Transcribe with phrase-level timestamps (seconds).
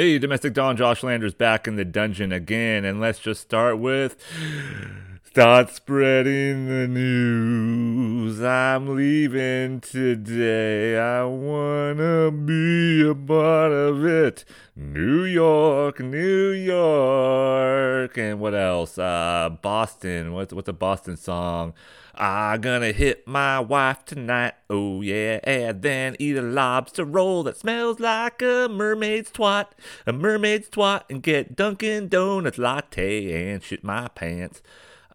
[0.00, 4.16] Hey, Domestic Don Josh Landers back in the dungeon again, and let's just start with
[5.22, 8.42] start spreading the news.
[8.42, 10.98] I'm leaving today.
[10.98, 14.44] I wanna be a part of it.
[14.74, 18.98] New York, New York, and what else?
[18.98, 20.32] Uh, Boston.
[20.32, 21.74] What's what's a Boston song?
[22.14, 27.56] I'm gonna hit my wife tonight, oh yeah, and then eat a lobster roll that
[27.56, 29.68] smells like a mermaid's twat,
[30.06, 34.60] a mermaid's twat, and get Dunkin' Donuts latte and shit my pants.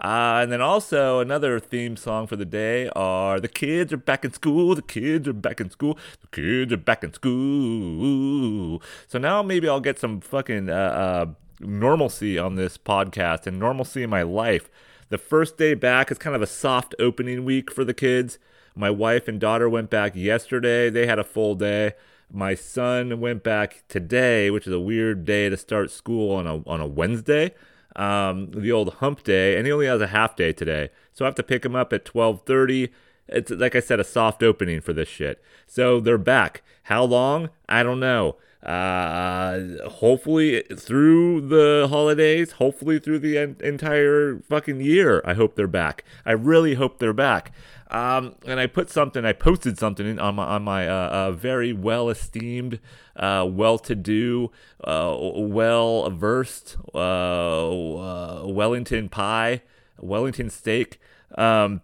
[0.02, 4.26] Uh, and then also another theme song for the day are the kids are back
[4.26, 8.81] in school, the kids are back in school, the kids are back in school.
[9.08, 11.26] So now maybe I'll get some fucking uh, uh,
[11.59, 14.70] normalcy on this podcast and normalcy in my life.
[15.09, 18.38] The first day back is kind of a soft opening week for the kids.
[18.75, 20.89] My wife and daughter went back yesterday.
[20.89, 21.94] They had a full day.
[22.31, 26.55] My son went back today, which is a weird day to start school on a
[26.67, 27.53] on a Wednesday,
[27.95, 30.89] um, the old hump day, and he only has a half day today.
[31.14, 32.92] So I have to pick him up at twelve thirty.
[33.28, 35.42] It's like I said, a soft opening for this shit.
[35.67, 36.61] So they're back.
[36.84, 37.50] How long?
[37.67, 45.22] I don't know uh, hopefully through the holidays, hopefully through the en- entire fucking year.
[45.23, 46.03] I hope they're back.
[46.25, 47.52] I really hope they're back.
[47.91, 51.72] Um, and I put something, I posted something on my on my uh, uh, very
[51.72, 52.80] well esteemed,
[53.16, 54.52] uh, well to do,
[54.83, 59.61] uh, well versed uh, uh, Wellington pie,
[60.00, 61.00] Wellington steak.
[61.38, 61.81] Um,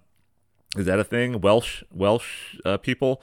[0.76, 1.40] is that a thing?
[1.40, 3.22] Welsh Welsh people,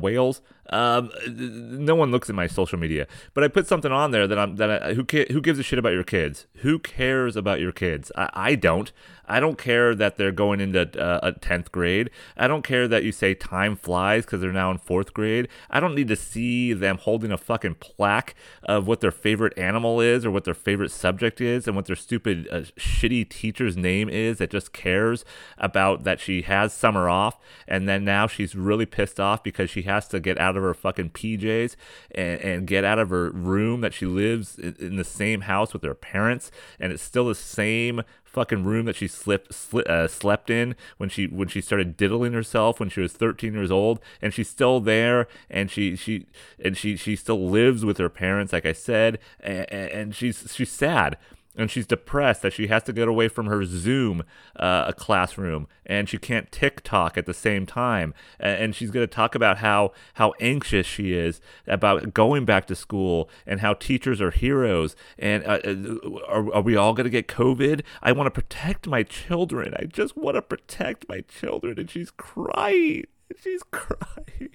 [0.00, 0.40] Wales.
[0.70, 4.36] Um, no one looks at my social media, but I put something on there that
[4.36, 6.46] I'm that I, who who gives a shit about your kids?
[6.56, 8.10] Who cares about your kids?
[8.16, 8.90] I, I don't.
[9.28, 12.10] I don't care that they're going into uh, a 10th grade.
[12.36, 15.48] I don't care that you say time flies because they're now in fourth grade.
[15.70, 20.00] I don't need to see them holding a fucking plaque of what their favorite animal
[20.00, 24.08] is or what their favorite subject is and what their stupid, uh, shitty teacher's name
[24.08, 25.24] is that just cares
[25.58, 29.82] about that she has summer off and then now she's really pissed off because she
[29.82, 31.76] has to get out of her fucking PJs
[32.14, 35.72] and, and get out of her room that she lives in, in the same house
[35.72, 36.50] with her parents,
[36.80, 38.02] and it's still the same
[38.36, 42.34] fucking room that she slipped, sli- uh, slept in when she when she started diddling
[42.34, 43.98] herself when she was 13 years old.
[44.20, 45.26] And she's still there.
[45.48, 46.26] And she she
[46.62, 49.18] and she she still lives with her parents like I said.
[49.40, 51.16] And, and she's she's sad
[51.56, 54.22] and she's depressed that she has to get away from her Zoom
[54.56, 58.12] uh, classroom and she can't TikTok at the same time.
[58.38, 62.74] And she's going to talk about how how anxious she is about going back to
[62.74, 64.96] school and how teachers are heroes.
[65.18, 67.82] And uh, uh are, are we all going to get COVID?
[68.02, 69.74] I want to protect my children.
[69.78, 71.78] I just want to protect my children.
[71.78, 73.04] And she's crying.
[73.42, 74.50] She's crying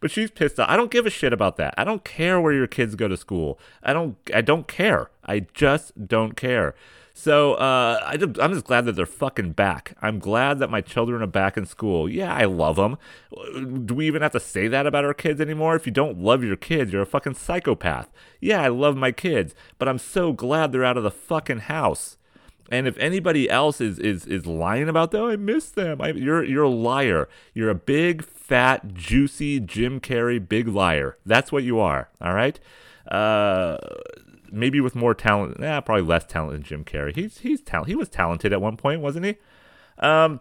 [0.00, 0.68] but she's pissed off.
[0.68, 1.74] I don't give a shit about that.
[1.76, 3.58] I don't care where your kids go to school.
[3.82, 4.16] I don't.
[4.34, 5.10] I don't care.
[5.24, 6.74] I just don't care.
[7.12, 9.94] So uh, I I'm just glad that they're fucking back.
[10.00, 12.08] I'm glad that my children are back in school.
[12.08, 12.96] Yeah, I love them.
[13.84, 15.76] Do we even have to say that about our kids anymore?
[15.76, 18.10] If you don't love your kids, you're a fucking psychopath.
[18.40, 22.16] Yeah, I love my kids, but I'm so glad they're out of the fucking house.
[22.70, 26.00] And if anybody else is is is lying about that, oh, I miss them.
[26.00, 27.28] I, you're you're a liar.
[27.54, 31.16] You're a big fat juicy Jim Carrey big liar.
[31.24, 32.10] That's what you are.
[32.20, 32.58] All right.
[33.10, 33.78] Uh,
[34.52, 35.56] maybe with more talent.
[35.60, 37.14] Yeah, probably less talent than Jim Carrey.
[37.14, 37.88] He's he's talent.
[37.88, 39.36] He was talented at one point, wasn't he?
[39.98, 40.40] Um,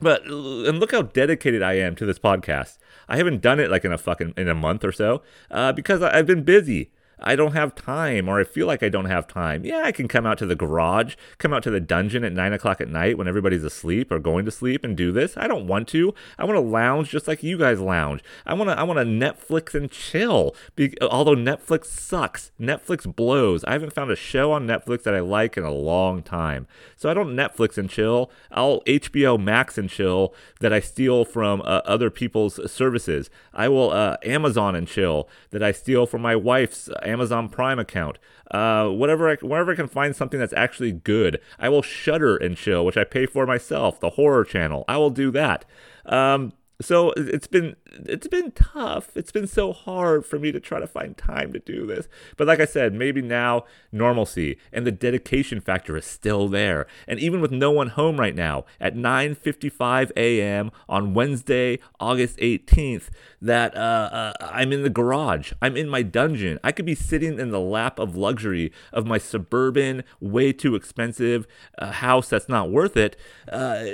[0.00, 2.78] but and look how dedicated I am to this podcast.
[3.08, 6.02] I haven't done it like in a fucking in a month or so uh, because
[6.02, 6.90] I've been busy.
[7.22, 9.64] I don't have time or I feel like I don't have time.
[9.64, 12.52] Yeah, I can come out to the garage, come out to the dungeon at nine
[12.52, 15.36] o'clock at night when everybody's asleep or going to sleep and do this.
[15.36, 16.14] I don't want to.
[16.38, 18.22] I want to lounge just like you guys lounge.
[18.44, 18.78] I want to.
[18.78, 20.54] I want to Netflix and chill.
[20.74, 23.64] Be, although Netflix sucks, Netflix blows.
[23.64, 26.66] I haven't found a show on Netflix that I like in a long time.
[26.96, 28.30] So I don't Netflix and chill.
[28.50, 33.30] I'll HBO Max and chill that I steal from uh, other people's services.
[33.52, 36.88] I will uh, Amazon and chill that I steal from my wife's.
[37.12, 38.18] Amazon Prime account.
[38.50, 42.56] Uh, whatever, I, wherever I can find something that's actually good, I will Shudder and
[42.56, 44.00] chill, which I pay for myself.
[44.00, 45.64] The horror channel, I will do that.
[46.06, 49.16] Um, so it's been it's been tough.
[49.16, 52.08] It's been so hard for me to try to find time to do this.
[52.36, 56.86] But like I said, maybe now normalcy and the dedication factor is still there.
[57.06, 60.72] And even with no one home right now at 9:55 a.m.
[60.88, 63.10] on Wednesday, August 18th,
[63.42, 65.52] that uh, uh, I'm in the garage.
[65.60, 66.60] I'm in my dungeon.
[66.62, 71.48] I could be sitting in the lap of luxury of my suburban, way too expensive
[71.76, 73.16] uh, house that's not worth it
[73.50, 73.84] uh,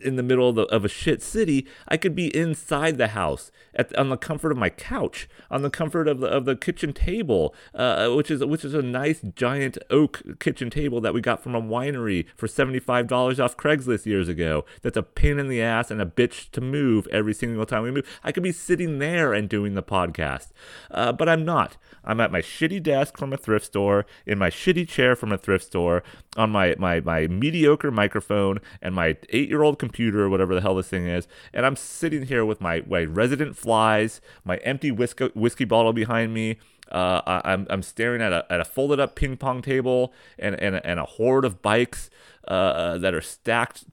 [0.00, 1.64] in the middle of, the, of a shit city.
[1.86, 5.70] I could be inside the house at, on the comfort of my couch, on the
[5.70, 9.78] comfort of the, of the kitchen table, uh, which is which is a nice giant
[9.90, 14.06] oak kitchen table that we got from a winery for seventy five dollars off Craigslist
[14.06, 14.64] years ago.
[14.82, 17.92] That's a pain in the ass and a bitch to move every single time we
[17.92, 18.20] move.
[18.24, 20.48] I could be sitting there and doing the podcast,
[20.90, 21.76] uh, but I'm not.
[22.04, 25.38] I'm at my shitty desk from a thrift store, in my shitty chair from a
[25.38, 26.02] thrift store,
[26.36, 30.74] on my my my mediocre microphone and my eight year old computer whatever the hell
[30.74, 35.30] this thing is, and I'm sitting here with my my resident flies, my empty whiskey
[35.34, 36.58] whiskey bottle behind me.
[36.90, 40.54] Uh, I, am I'm staring at a, at a folded up ping pong table and,
[40.60, 42.10] and, and a horde of bikes
[42.46, 43.84] uh, that are stacked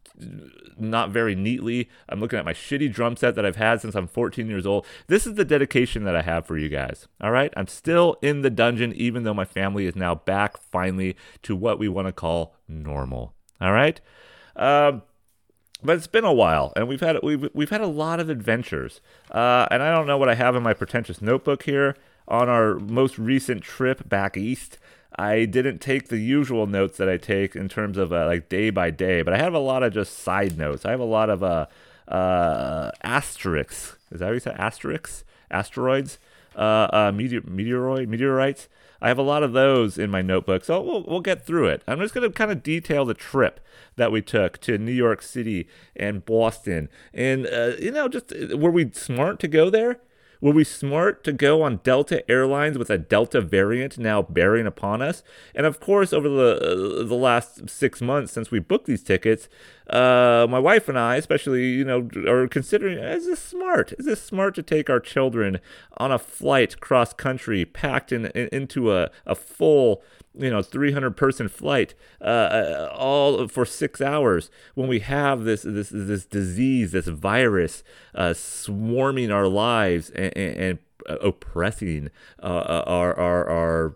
[0.77, 1.89] not very neatly.
[2.07, 4.85] I'm looking at my shitty drum set that I've had since I'm 14 years old.
[5.07, 7.07] This is the dedication that I have for you guys.
[7.21, 7.53] All right.
[7.55, 11.79] I'm still in the dungeon, even though my family is now back finally to what
[11.79, 13.33] we want to call normal.
[13.61, 13.99] All right.
[14.55, 15.03] Um,
[15.81, 18.99] but it's been a while, and we've had we've we've had a lot of adventures.
[19.31, 21.95] Uh, and I don't know what I have in my pretentious notebook here
[22.27, 24.77] on our most recent trip back east.
[25.17, 28.69] I didn't take the usual notes that I take in terms of uh, like day
[28.69, 30.85] by day, but I have a lot of just side notes.
[30.85, 31.65] I have a lot of uh,
[32.07, 33.95] uh, asterisks.
[34.11, 35.23] Is that how you say asterisks?
[35.51, 36.19] Asteroids?
[36.55, 38.67] Uh, uh, meteor, meteoroid, meteorites.
[39.01, 41.83] I have a lot of those in my notebook, so we'll, we'll get through it.
[41.87, 43.59] I'm just going to kind of detail the trip
[43.95, 46.89] that we took to New York City and Boston.
[47.13, 49.99] And, uh, you know, just were we smart to go there?
[50.41, 55.01] Were we smart to go on Delta Airlines with a Delta variant now bearing upon
[55.01, 55.21] us?
[55.53, 59.49] And of course, over the uh, the last six months since we booked these tickets,
[59.89, 63.93] uh, my wife and I, especially, you know, are considering: is this smart?
[63.97, 65.59] Is this smart to take our children
[65.97, 70.03] on a flight cross country, packed in, in into a a full
[70.35, 75.63] you know 300 person flight uh, uh, all for six hours when we have this
[75.63, 77.83] this this disease this virus
[78.13, 82.09] uh, swarming our lives and, and, and oppressing
[82.43, 83.95] uh, uh our our our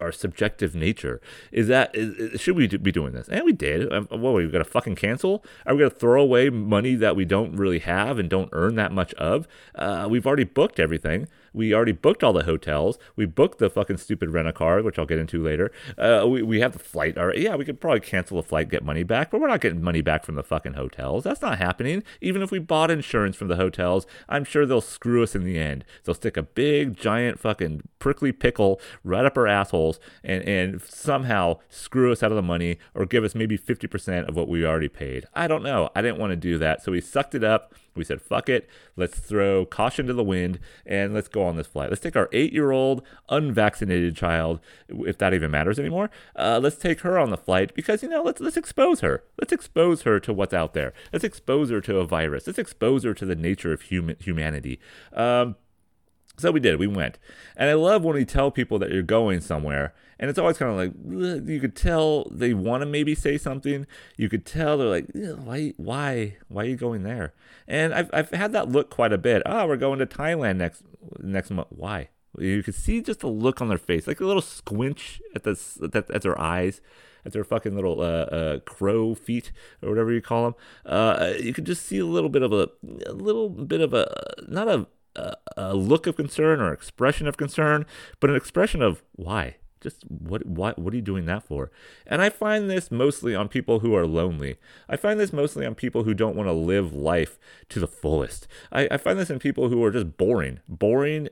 [0.00, 1.20] our subjective nature.
[1.52, 3.28] Is that is, should we be doing this?
[3.28, 3.92] And we did.
[3.92, 5.44] Um, what are we gonna fucking cancel?
[5.66, 8.92] Are we gonna throw away money that we don't really have and don't earn that
[8.92, 9.46] much of?
[9.74, 12.98] Uh, we've already booked everything we already booked all the hotels.
[13.16, 15.70] We booked the fucking stupid rent a car, which I'll get into later.
[15.96, 17.18] Uh, we, we have the flight.
[17.18, 19.60] All right, yeah, we could probably cancel the flight, get money back, but we're not
[19.60, 21.24] getting money back from the fucking hotels.
[21.24, 22.02] That's not happening.
[22.20, 25.58] Even if we bought insurance from the hotels, I'm sure they'll screw us in the
[25.58, 25.84] end.
[26.04, 31.58] They'll stick a big, giant, fucking prickly pickle right up our assholes and, and somehow
[31.68, 34.88] screw us out of the money or give us maybe 50% of what we already
[34.88, 35.26] paid.
[35.34, 35.90] I don't know.
[35.94, 36.82] I didn't want to do that.
[36.82, 37.74] So we sucked it up.
[37.98, 38.68] We said, fuck it.
[38.96, 41.90] Let's throw caution to the wind and let's go on this flight.
[41.90, 46.10] Let's take our eight year old unvaccinated child, if that even matters anymore.
[46.36, 49.24] Uh, let's take her on the flight because, you know, let's, let's expose her.
[49.40, 50.92] Let's expose her to what's out there.
[51.12, 52.46] Let's expose her to a virus.
[52.46, 54.80] Let's expose her to the nature of human humanity.
[55.12, 55.56] Um,
[56.38, 56.78] so we did.
[56.78, 57.18] We went.
[57.56, 60.72] And I love when we tell people that you're going somewhere and it's always kind
[60.72, 63.86] of like you could tell they want to maybe say something.
[64.16, 67.34] You could tell they're like, why, why, why are you going there?
[67.66, 69.42] And I've I've had that look quite a bit.
[69.46, 70.82] Oh, we're going to Thailand next
[71.20, 71.68] next month.
[71.70, 72.08] Why?
[72.38, 75.58] You could see just the look on their face, like a little squinch at the
[75.94, 76.80] at, at their eyes
[77.24, 80.54] at their fucking little uh, uh, crow feet or whatever you call them.
[80.86, 82.68] Uh, you could just see a little bit of a,
[83.06, 84.08] a little bit of a
[84.46, 84.86] not a,
[85.56, 87.86] a look of concern or expression of concern,
[88.20, 91.70] but an expression of why just what what what are you doing that for?
[92.06, 94.56] And i find this mostly on people who are lonely.
[94.88, 97.38] I find this mostly on people who don't want to live life
[97.70, 98.46] to the fullest.
[98.72, 101.28] I, I find this in people who are just boring boring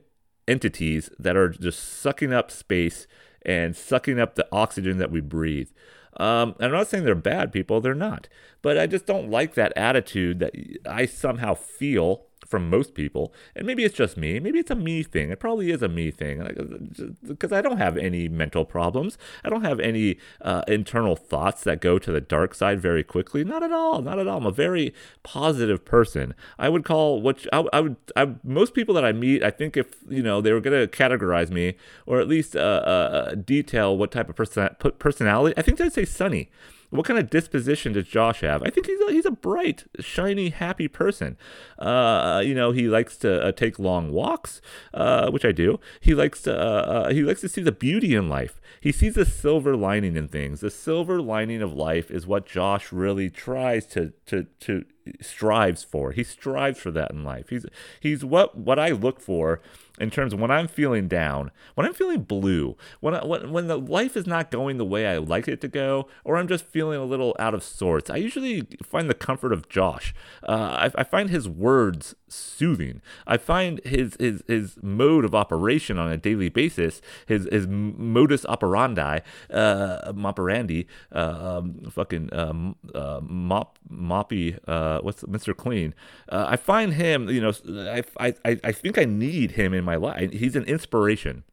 [0.47, 3.07] entities that are just sucking up space
[3.43, 5.69] and sucking up the oxygen that we breathe.
[6.17, 8.27] Um, I'm not saying they're bad people, they're not.
[8.61, 10.53] But I just don't like that attitude that
[10.85, 13.33] I somehow feel from most people.
[13.55, 14.39] And maybe it's just me.
[14.39, 15.29] Maybe it's a me thing.
[15.29, 19.17] It probably is a me thing because I don't have any mental problems.
[19.43, 23.43] I don't have any uh, internal thoughts that go to the dark side very quickly.
[23.43, 24.01] Not at all.
[24.01, 24.37] Not at all.
[24.37, 26.33] I'm a very positive person.
[26.57, 27.95] I would call what I, I would.
[28.15, 30.87] I, most people that I meet, I think if you know they were going to
[30.87, 31.75] categorize me
[32.05, 36.05] or at least uh, uh, detail what type of person personality, I think they'd say
[36.05, 36.49] sunny.
[36.89, 38.63] What kind of disposition does Josh have?
[38.63, 41.37] I think he's a, he's a bright, shiny, happy person.
[41.77, 44.61] Uh, you know, he likes to uh, take long walks,
[44.93, 45.79] uh, which I do.
[45.99, 48.61] He likes to uh, uh, he likes to see the beauty in life.
[48.79, 50.61] He sees the silver lining in things.
[50.61, 54.85] The silver lining of life is what Josh really tries to to to
[55.21, 56.11] strives for.
[56.11, 57.49] He strives for that in life.
[57.49, 57.65] He's
[57.99, 59.61] he's what what I look for
[59.99, 63.67] in terms of when I'm feeling down, when I'm feeling blue, when I, when when
[63.67, 66.65] the life is not going the way I like it to go, or I'm just
[66.65, 68.09] feeling a little out of sorts.
[68.09, 70.13] I usually find the comfort of Josh.
[70.47, 73.01] Uh, I, I, find his words soothing.
[73.25, 78.45] I find his his his mode of operation on a daily basis, his his modus
[78.45, 79.19] operandi,
[79.51, 85.55] uh, operandi, uh, um, fucking um, uh, mop moppy, uh, what's Mr.
[85.55, 85.93] Clean.
[86.29, 89.95] Uh, I find him, you know, I, I I think I need him in my
[89.95, 90.31] life.
[90.31, 91.43] He's an inspiration.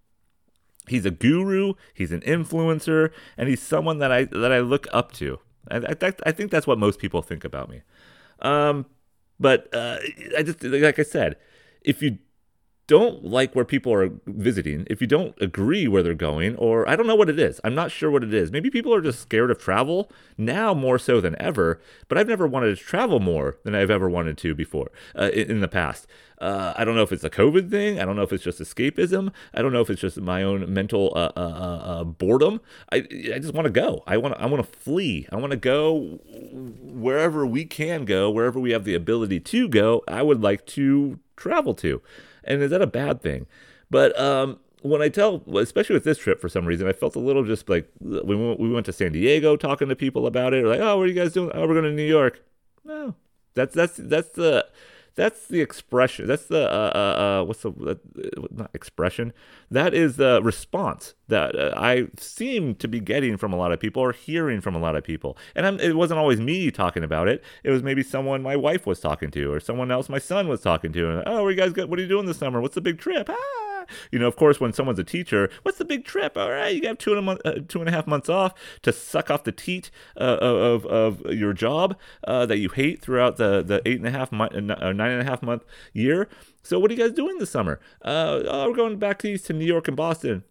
[0.88, 1.74] He's a guru.
[1.94, 5.38] He's an influencer, and he's someone that I that I look up to.
[5.70, 7.82] I, I, I think that's what most people think about me.
[8.40, 8.86] Um,
[9.40, 9.98] but uh,
[10.36, 11.36] I just like I said,
[11.82, 12.18] if you
[12.86, 16.96] don't like where people are visiting, if you don't agree where they're going, or I
[16.96, 18.52] don't know what it is, I'm not sure what it is.
[18.52, 22.46] Maybe people are just scared of travel now more so than ever, but I've never
[22.46, 26.06] wanted to travel more than I've ever wanted to before uh, in, the past.
[26.38, 28.00] Uh, I don't know if it's a COVID thing.
[28.00, 29.32] I don't know if it's just escapism.
[29.54, 32.60] I don't know if it's just my own mental uh, uh, uh, uh boredom.
[32.92, 32.96] I,
[33.32, 34.02] I just want to go.
[34.06, 35.26] I want I want to flee.
[35.32, 36.18] I want to go
[36.82, 40.02] wherever we can go, wherever we have the ability to go.
[40.06, 42.02] I would like to travel to.
[42.46, 43.46] And is that a bad thing?
[43.90, 47.20] But um, when I tell, especially with this trip, for some reason, I felt a
[47.20, 50.64] little just like we went, we went to San Diego talking to people about it.
[50.64, 51.50] Like, oh, what are you guys doing?
[51.54, 52.42] Oh, we're going to New York.
[52.84, 53.14] No,
[53.54, 54.66] that's that's that's the
[55.14, 56.26] that's the expression.
[56.26, 59.32] That's the uh, uh, uh, what's the uh, not expression?
[59.70, 63.80] That is the response that uh, I seem to be getting from a lot of
[63.80, 65.36] people or hearing from a lot of people.
[65.54, 67.42] And I'm, it wasn't always me talking about it.
[67.62, 70.60] It was maybe someone my wife was talking to or someone else my son was
[70.60, 71.10] talking to.
[71.10, 71.72] And oh, are you guys?
[71.74, 72.60] What are you doing this summer?
[72.60, 73.28] What's the big trip?
[73.30, 73.63] Ah!
[74.10, 76.36] You know, of course, when someone's a teacher, what's the big trip?
[76.36, 78.54] All right, you have two and a month, uh, two and a half months off
[78.82, 83.36] to suck off the teat uh, of of your job uh, that you hate throughout
[83.36, 86.28] the the eight and a half month, uh, nine and a half month year.
[86.62, 87.80] So, what are you guys doing this summer?
[88.02, 90.44] Uh, oh, we're going back east to New York and Boston.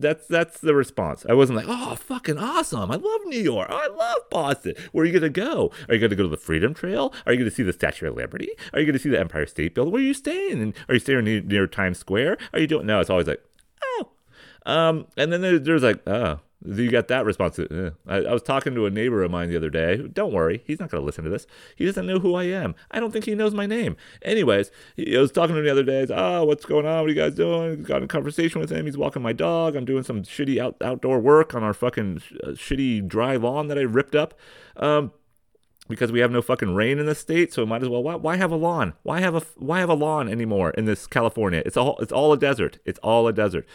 [0.00, 1.26] That's that's the response.
[1.28, 2.90] I wasn't like, oh, fucking awesome.
[2.90, 3.68] I love New York.
[3.70, 4.74] I love Boston.
[4.92, 5.70] Where are you gonna go?
[5.88, 7.12] Are you gonna go to the Freedom Trail?
[7.26, 8.50] Are you gonna see the Statue of Liberty?
[8.72, 9.92] Are you gonna see the Empire State Building?
[9.92, 10.62] Where are you staying?
[10.62, 12.38] And are you staying near, near Times Square?
[12.52, 12.86] Are you doing?
[12.86, 13.42] No, it's always like,
[13.82, 14.08] oh.
[14.66, 17.58] Um, and then there's, there's like, oh, you got that response.
[17.58, 17.90] Eh.
[18.06, 19.96] I, I, was talking to a neighbor of mine the other day.
[19.96, 21.46] Don't worry, he's not going to listen to this.
[21.74, 22.74] He doesn't know who I am.
[22.90, 23.96] I don't think he knows my name.
[24.22, 26.06] Anyways, he, I was talking to him the other day.
[26.10, 27.00] oh, what's going on?
[27.00, 27.82] What are you guys doing?
[27.82, 28.84] Got in a conversation with him.
[28.84, 29.74] He's walking my dog.
[29.74, 33.68] I'm doing some shitty out, outdoor work on our fucking sh- uh, shitty dry lawn
[33.68, 34.38] that I ripped up.
[34.76, 35.12] Um,
[35.90, 38.02] because we have no fucking rain in the state, so might as well.
[38.02, 38.94] Why, why, have a lawn?
[39.02, 41.62] Why have a why have a lawn anymore in this California?
[41.66, 42.78] It's all it's all a desert.
[42.84, 43.66] It's all a desert.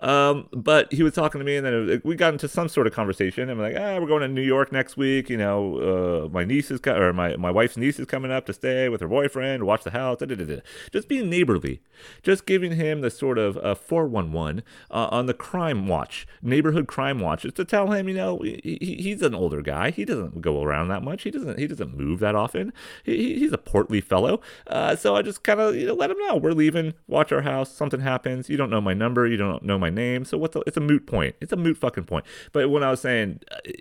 [0.00, 2.92] Um, but he was talking to me, and then we got into some sort of
[2.92, 3.48] conversation.
[3.48, 5.30] I'm like, ah, we're going to New York next week.
[5.30, 8.46] You know, uh, my niece is co- or my my wife's niece is coming up
[8.46, 10.18] to stay with her boyfriend, watch the house.
[10.18, 10.60] Da, da, da,
[10.92, 11.80] just being neighborly,
[12.22, 17.20] just giving him the sort of uh, 411 uh, on the crime watch, neighborhood crime
[17.20, 19.90] watch, just to tell him, you know, he, he's an older guy.
[19.90, 21.22] He doesn't go around that much.
[21.22, 22.72] He doesn't he doesn't move that often.
[23.04, 24.40] He, he's a portly fellow.
[24.66, 26.94] Uh, so I just kind of you know let him know we're leaving.
[27.06, 27.72] Watch our house.
[27.72, 28.48] Something happens.
[28.48, 29.26] You don't know my number.
[29.26, 30.24] You don't know my name.
[30.24, 31.36] So what's a, it's a moot point.
[31.40, 32.24] It's a moot fucking point.
[32.52, 33.40] But when I was saying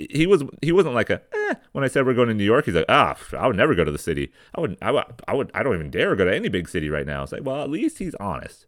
[0.09, 2.65] he was he wasn't like a eh, when I said we're going to New York,
[2.65, 4.31] he's like ah I would never go to the city.
[4.55, 6.89] I would I would I would I don't even dare go to any big city
[6.89, 7.23] right now.
[7.23, 8.67] It's like well at least he's honest.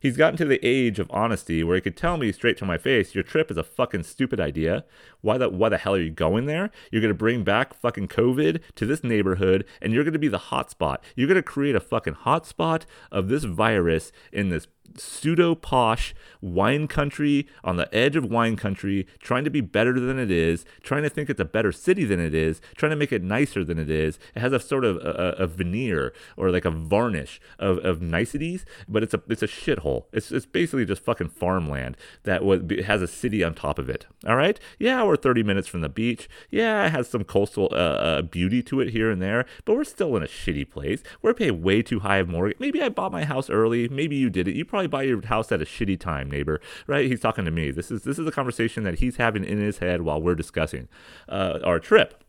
[0.00, 2.78] He's gotten to the age of honesty where he could tell me straight to my
[2.78, 4.84] face, your trip is a fucking stupid idea.
[5.20, 6.70] Why the why the hell are you going there?
[6.92, 10.98] You're gonna bring back fucking COVID to this neighborhood and you're gonna be the hotspot.
[11.16, 17.46] You're gonna create a fucking hotspot of this virus in this pseudo posh wine country
[17.64, 21.08] on the edge of wine country, trying to be better than it is, trying to
[21.08, 23.90] think it's a better city than it is, trying to make it nicer than it
[23.90, 24.18] is.
[24.34, 28.64] It has a sort of a, a veneer or like a varnish of, of niceties,
[28.88, 30.04] but it's a it's a shithole.
[30.12, 34.06] It's it's basically just fucking farmland that was has a city on top of it.
[34.26, 36.28] All right, yeah, we're 30 minutes from the beach.
[36.50, 39.84] Yeah, it has some coastal uh, uh, beauty to it here and there, but we're
[39.84, 41.02] still in a shitty place.
[41.22, 42.58] We're paying way too high of mortgage.
[42.58, 43.88] Maybe I bought my house early.
[43.88, 44.56] Maybe you did it.
[44.56, 46.60] You probably buy your house at a shitty time, neighbor.
[46.86, 47.06] Right?
[47.06, 47.70] He's talking to me.
[47.70, 50.88] This is this is a conversation that he's having in his head while we're discussing
[51.28, 52.22] uh, our trip.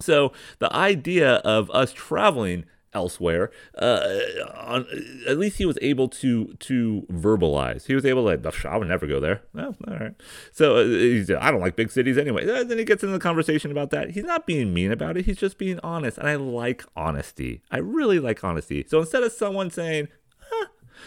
[0.00, 2.64] So the idea of us traveling
[2.94, 3.50] elsewhere.
[3.78, 4.18] Uh,
[4.54, 4.86] on,
[5.26, 7.86] at least he was able to to verbalize.
[7.86, 8.68] He was able to.
[8.68, 9.42] I would never go there.
[9.56, 10.14] Oh, all right.
[10.52, 12.48] So uh, I don't like big cities anyway.
[12.48, 14.10] Uh, then he gets into the conversation about that.
[14.10, 15.24] He's not being mean about it.
[15.24, 17.62] He's just being honest, and I like honesty.
[17.70, 18.84] I really like honesty.
[18.88, 20.08] So instead of someone saying,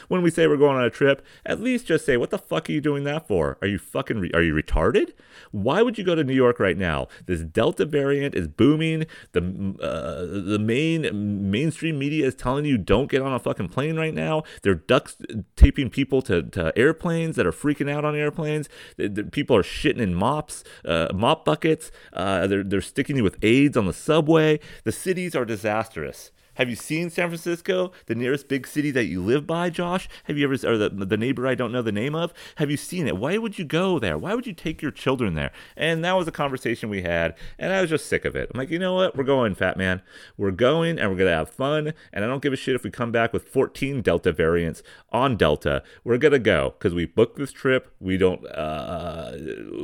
[0.08, 2.70] When we say we're going on a trip, at least just say, what the fuck
[2.70, 3.58] are you doing that for?
[3.62, 5.14] Are you fucking, re- are you retarded?
[5.52, 7.08] Why would you go to New York right now?
[7.26, 9.06] This Delta variant is booming.
[9.34, 13.96] The, uh, the main mainstream media is telling you don't get on a fucking plane
[13.96, 14.44] right now.
[14.64, 15.16] They're duct
[15.56, 18.70] taping people to, to airplanes that are freaking out on airplanes.
[18.98, 21.92] The, the people are shitting in mops, uh, mop buckets.
[22.14, 24.60] Uh, they're, they're sticking you with AIDS on the subway.
[24.84, 26.32] The cities are disastrous.
[26.56, 30.08] Have you seen San Francisco, the nearest big city that you live by, Josh?
[30.26, 32.34] Have you ever, or the, the neighbor I don't know the name of?
[32.56, 33.18] Have you seen it?
[33.18, 34.18] Why would you go there?
[34.18, 35.52] Why would you take your children there?
[35.76, 38.50] And that was a conversation we had, and I was just sick of it.
[38.54, 39.16] I'm like, you know what?
[39.16, 40.02] We're going, fat man.
[40.38, 42.84] We're going, and we're going to have fun, and I don't give a shit if
[42.84, 44.82] we come back with 14 Delta variants
[45.12, 45.84] on Delta.
[46.04, 47.94] We're going to go because we booked this trip.
[48.00, 49.38] We don't, uh,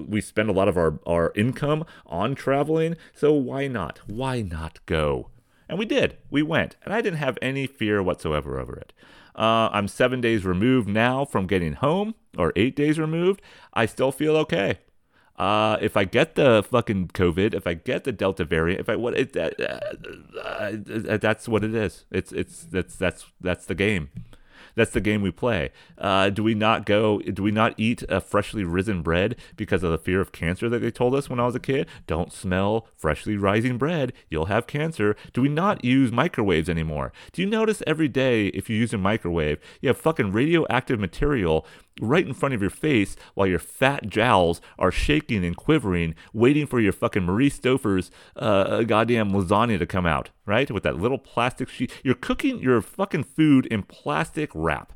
[0.07, 3.99] we spend a lot of our, our income on traveling, so why not?
[4.07, 5.27] Why not go?
[5.71, 6.17] And we did.
[6.29, 6.75] We went.
[6.83, 8.91] And I didn't have any fear whatsoever over it.
[9.33, 13.41] Uh, I'm seven days removed now from getting home, or eight days removed.
[13.73, 14.79] I still feel okay.
[15.37, 18.97] Uh, if I get the fucking COVID, if I get the Delta variant, if I
[18.97, 19.51] what it, uh,
[20.37, 20.73] uh,
[21.07, 22.03] uh that's what it is.
[22.11, 24.09] It's it's that's that's that's the game.
[24.75, 25.71] That's the game we play.
[25.97, 27.19] Uh, do we not go?
[27.19, 30.79] Do we not eat a freshly risen bread because of the fear of cancer that
[30.79, 31.87] they told us when I was a kid?
[32.07, 35.15] Don't smell freshly rising bread; you'll have cancer.
[35.33, 37.11] Do we not use microwaves anymore?
[37.31, 41.65] Do you notice every day if you use a microwave, you have fucking radioactive material
[41.99, 46.65] right in front of your face while your fat jowls are shaking and quivering, waiting
[46.65, 50.71] for your fucking Marie Stouffer's uh, goddamn lasagna to come out, right?
[50.71, 51.91] With that little plastic sheet.
[52.03, 54.93] You're cooking your fucking food in plastic wrap.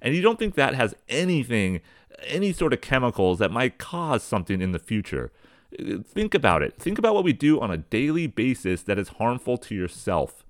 [0.00, 1.80] And you don't think that has anything,
[2.26, 5.32] any sort of chemicals that might cause something in the future.
[5.78, 6.76] Think about it.
[6.78, 10.45] Think about what we do on a daily basis that is harmful to yourself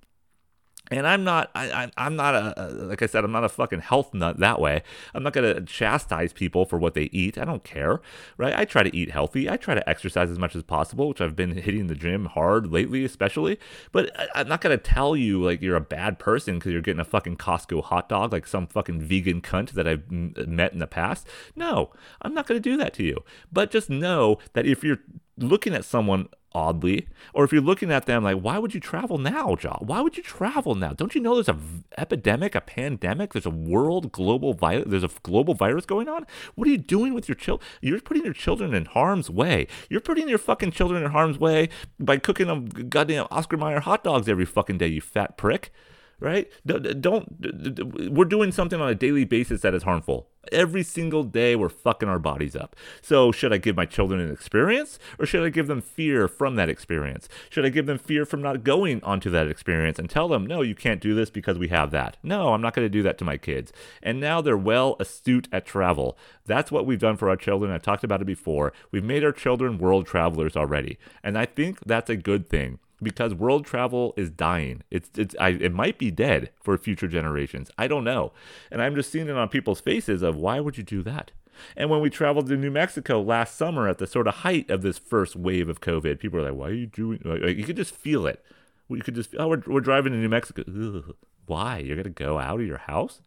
[0.91, 4.13] and I'm not, I, I'm not a, like I said, I'm not a fucking health
[4.13, 4.83] nut that way.
[5.13, 7.37] I'm not to chastise people for what they eat.
[7.37, 8.01] I don't care,
[8.37, 8.55] right?
[8.55, 9.49] I try to eat healthy.
[9.49, 12.71] I try to exercise as much as possible, which I've been hitting the gym hard
[12.71, 13.59] lately, especially.
[13.91, 17.01] But I, am not to tell you like you're a bad person because you're getting
[17.01, 20.87] a fucking Costco hot dog like some fucking vegan cunt that I've met in the
[20.87, 21.27] past.
[21.55, 21.91] No,
[22.21, 23.23] I'm not to do that to you.
[23.51, 24.99] But just know that if you're
[25.37, 29.17] looking at someone oddly, or if you're looking at them like, why would you travel
[29.17, 29.79] now, John?
[29.81, 30.93] Why would you travel now?
[30.93, 33.33] Don't you know there's a v- epidemic, a pandemic?
[33.33, 34.85] There's a world global virus.
[34.87, 36.25] There's a global virus going on.
[36.55, 37.67] What are you doing with your children?
[37.81, 39.67] You're putting your children in harm's way.
[39.89, 41.69] You're putting your fucking children in harm's way
[41.99, 44.87] by cooking them goddamn Oscar Mayer hot dogs every fucking day.
[44.87, 45.71] You fat prick
[46.19, 46.51] right?
[46.65, 50.29] Don't, we're doing something on a daily basis that is harmful.
[50.51, 52.75] Every single day, we're fucking our bodies up.
[53.01, 56.55] So, should I give my children an experience or should I give them fear from
[56.55, 57.27] that experience?
[57.49, 60.61] Should I give them fear from not going onto that experience and tell them, no,
[60.61, 62.17] you can't do this because we have that?
[62.23, 63.73] No, I'm not going to do that to my kids.
[64.01, 66.17] And now they're well astute at travel.
[66.45, 67.71] That's what we've done for our children.
[67.71, 68.71] I've talked about it before.
[68.91, 70.97] We've made our children world travelers already.
[71.23, 74.83] And I think that's a good thing because world travel is dying.
[74.89, 77.69] It's it's I, it might be dead for future generations.
[77.77, 78.33] I don't know,
[78.71, 81.31] and I'm just seeing it on people's faces of why would you do that?
[81.75, 84.81] And when we traveled to New Mexico last summer at the sort of height of
[84.81, 87.77] this first wave of COVID, people were like, "Why are you doing?" Like, you could
[87.77, 88.43] just feel it.
[88.89, 90.63] You could just oh, we're we're driving to New Mexico.
[90.67, 93.21] Ugh, why you're gonna go out of your house?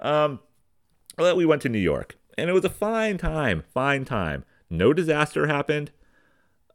[0.00, 0.40] Um,
[1.18, 3.64] well, we went to New York, and it was a fine time.
[3.72, 4.44] Fine time.
[4.68, 5.92] No disaster happened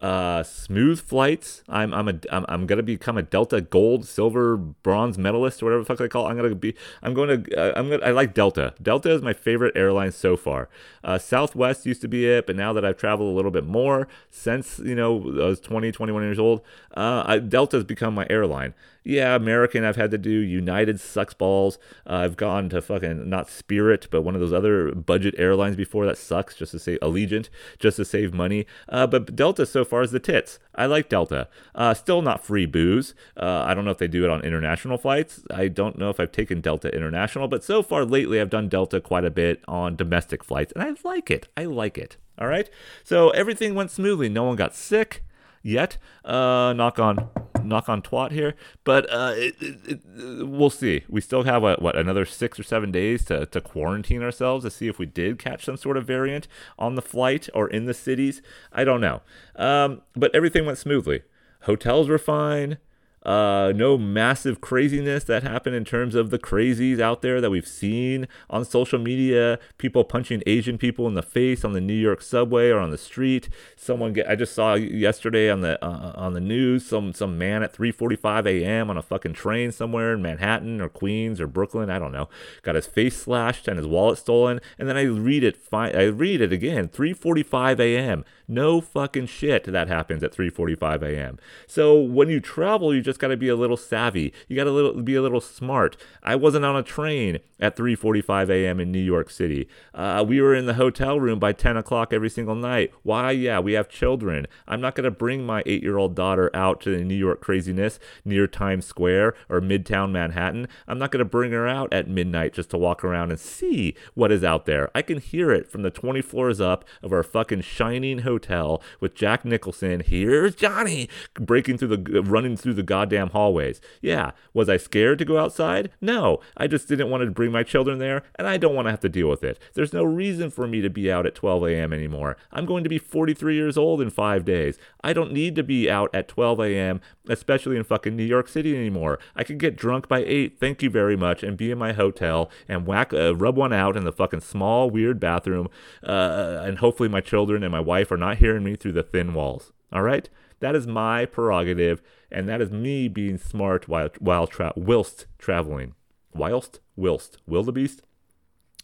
[0.01, 1.63] uh, smooth flights.
[1.69, 5.81] I'm I'm a I'm, I'm gonna become a Delta Gold, Silver, Bronze medalist or whatever
[5.81, 6.25] the fuck they call.
[6.25, 6.31] It.
[6.31, 6.73] I'm gonna be.
[7.03, 7.55] I'm going to.
[7.57, 8.03] Uh, I'm gonna.
[8.03, 8.73] I like Delta.
[8.81, 10.69] Delta is my favorite airline so far.
[11.03, 14.07] Uh, Southwest used to be it, but now that I've traveled a little bit more
[14.29, 16.61] since you know I was 20, 21 years old,
[16.95, 17.39] uh,
[17.71, 20.29] has become my airline yeah, American I've had to do.
[20.29, 21.79] United sucks balls.
[22.07, 26.05] Uh, I've gone to fucking not Spirit, but one of those other budget airlines before
[26.05, 28.67] that sucks just to say Allegiant, just to save money.
[28.87, 30.59] Uh, but Delta so far is the tits.
[30.75, 31.47] I like Delta.
[31.73, 33.15] Uh, still not free booze.
[33.35, 35.43] Uh, I don't know if they do it on international flights.
[35.51, 39.01] I don't know if I've taken Delta international, but so far lately I've done Delta
[39.01, 41.47] quite a bit on domestic flights, and I like it.
[41.57, 42.17] I like it.
[42.37, 42.69] All right.
[43.03, 44.29] So everything went smoothly.
[44.29, 45.23] No one got sick
[45.61, 45.97] yet.
[46.23, 47.29] Uh, knock on
[47.63, 50.01] knock on twat here, but uh, it, it, it,
[50.47, 51.03] we'll see.
[51.07, 54.71] We still have what, what another six or seven days to, to quarantine ourselves to
[54.71, 56.47] see if we did catch some sort of variant
[56.79, 58.41] on the flight or in the cities.
[58.71, 59.21] I don't know,
[59.55, 61.21] um, but everything went smoothly.
[61.61, 62.77] Hotels were fine.
[63.23, 67.67] Uh, no massive craziness that happened in terms of the crazies out there that we've
[67.67, 69.59] seen on social media.
[69.77, 72.97] People punching Asian people in the face on the New York subway or on the
[72.97, 73.47] street.
[73.75, 77.61] Someone get I just saw yesterday on the uh, on the news some some man
[77.61, 78.89] at 3:45 a.m.
[78.89, 81.91] on a fucking train somewhere in Manhattan or Queens or Brooklyn.
[81.91, 82.27] I don't know.
[82.63, 84.59] Got his face slashed and his wallet stolen.
[84.79, 85.57] And then I read it.
[85.57, 86.87] Fi- I read it again.
[86.87, 88.25] 3:45 a.m.
[88.51, 91.39] No fucking shit that happens at 3:45 a.m.
[91.67, 94.33] So when you travel, you just got to be a little savvy.
[94.49, 95.95] You got to be a little smart.
[96.21, 98.81] I wasn't on a train at 3:45 a.m.
[98.81, 99.69] in New York City.
[99.93, 102.91] Uh, we were in the hotel room by 10 o'clock every single night.
[103.03, 103.31] Why?
[103.31, 104.47] Yeah, we have children.
[104.67, 108.85] I'm not to bring my eight-year-old daughter out to the New York craziness near Times
[108.85, 110.67] Square or Midtown Manhattan.
[110.89, 114.29] I'm not to bring her out at midnight just to walk around and see what
[114.29, 114.89] is out there.
[114.93, 119.15] I can hear it from the 20 floors up of our fucking shining hotel with
[119.15, 120.01] Jack Nicholson.
[120.05, 123.81] Here's Johnny breaking through the running through the goddamn hallways.
[124.01, 125.91] Yeah, was I scared to go outside?
[125.99, 128.91] No, I just didn't want to bring my children there, and I don't want to
[128.91, 129.59] have to deal with it.
[129.73, 131.93] There's no reason for me to be out at 12 a.m.
[131.93, 132.37] anymore.
[132.51, 134.77] I'm going to be 43 years old in five days.
[135.03, 138.75] I don't need to be out at 12 a.m., especially in fucking New York City
[138.75, 139.19] anymore.
[139.35, 142.49] I can get drunk by 8, thank you very much, and be in my hotel
[142.67, 145.69] and whack, uh, rub one out in the fucking small, weird bathroom,
[146.03, 149.33] uh, and hopefully my children and my wife are not hearing me through the thin
[149.33, 149.71] walls.
[149.91, 150.29] All right?
[150.59, 155.95] That is my prerogative, and that is me being smart while, while tra- whilst traveling
[156.33, 158.01] whilst, whilst, wildebeest.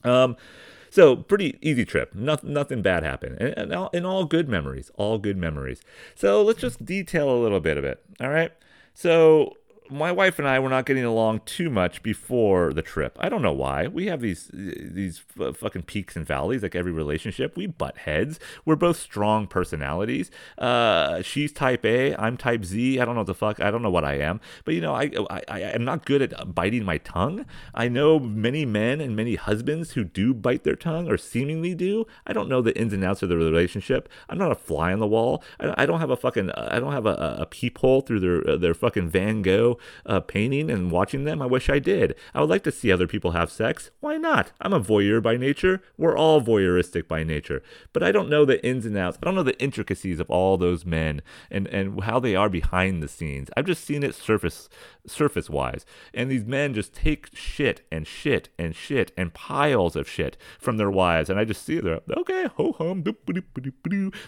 [0.04, 0.36] Um,
[0.90, 2.14] so pretty easy trip.
[2.16, 4.92] Nothing, nothing bad happened, and, and, all, and all good memories.
[4.96, 5.82] All good memories.
[6.16, 8.04] So let's just detail a little bit of it.
[8.20, 8.52] All right.
[8.94, 9.54] So
[9.90, 13.18] my wife and I were not getting along too much before the trip.
[13.20, 13.88] I don't know why.
[13.88, 17.56] We have these these fucking peaks and valleys like every relationship.
[17.56, 18.40] We butt heads.
[18.66, 20.32] We're both strong personalities.
[20.58, 22.16] Uh, she's type A.
[22.16, 23.00] I'm type Z.
[23.00, 23.60] I don't know what the fuck.
[23.60, 24.40] I don't know what I am.
[24.66, 27.46] But you know, I I, I am not good at biting my tongue.
[27.74, 32.06] I know many men and many husbands who do bite their tongue or seemingly do.
[32.26, 34.10] I don't know the ins and outs of the relationship.
[34.30, 35.44] I'm not a fly on the wall.
[35.60, 36.52] I, I don't have a fucking.
[36.52, 40.92] I don't have a, a peephole through their their fucking Van Gogh uh, painting and
[40.92, 41.42] watching them?
[41.42, 42.16] I wish I did.
[42.34, 43.92] I would like to see other people have sex.
[44.00, 44.52] Why not?
[44.62, 45.82] I'm a voyeur by nature.
[45.98, 47.62] We're all voyeuristic by nature.
[47.94, 49.18] But I don't know the ins and outs.
[49.22, 53.02] I don't know the intricacies of all those men and, and how they are behind
[53.02, 53.50] the scenes.
[53.56, 54.70] I've just seen it surface
[55.06, 55.86] surface wise.
[56.14, 60.78] And these men just take shit and shit and shit and piles of shit from
[60.78, 61.30] their wives.
[61.30, 63.04] And I just see they're okay, ho hum,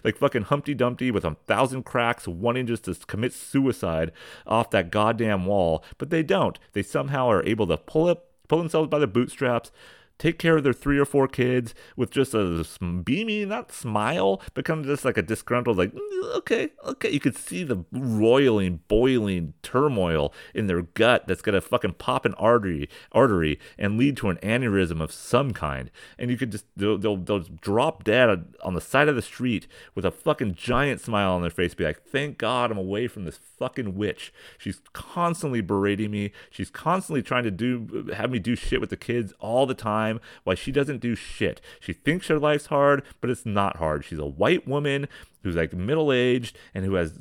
[0.03, 4.11] like fucking Humpty Dumpty with a thousand cracks, wanting just to commit suicide
[4.47, 6.59] off that goddamn wall, but they don't.
[6.73, 9.71] They somehow are able to pull up, pull themselves by the bootstraps,
[10.19, 12.65] take care of their three or four kids with just a
[13.03, 17.09] beamy, not smile, but kind of just like a disgruntled, like, mm, okay, okay.
[17.09, 22.25] You could see the roiling, boiling turmoil in their gut that's going to fucking pop
[22.25, 25.89] an artery, artery and lead to an aneurysm of some kind.
[26.17, 29.67] And you could just, they'll, they'll, they'll drop dead on the side of the street
[29.95, 33.23] with a fucking giant smile on their face, be like, thank God I'm away from
[33.23, 34.33] this fucking witch.
[34.57, 36.31] She's constantly berating me.
[36.49, 40.08] She's constantly trying to do, have me do shit with the kids all the time
[40.09, 41.61] time why she doesn't do shit.
[41.79, 44.05] She thinks her life's hard, but it's not hard.
[44.05, 45.07] She's a white woman
[45.43, 47.13] who's like middle aged and who has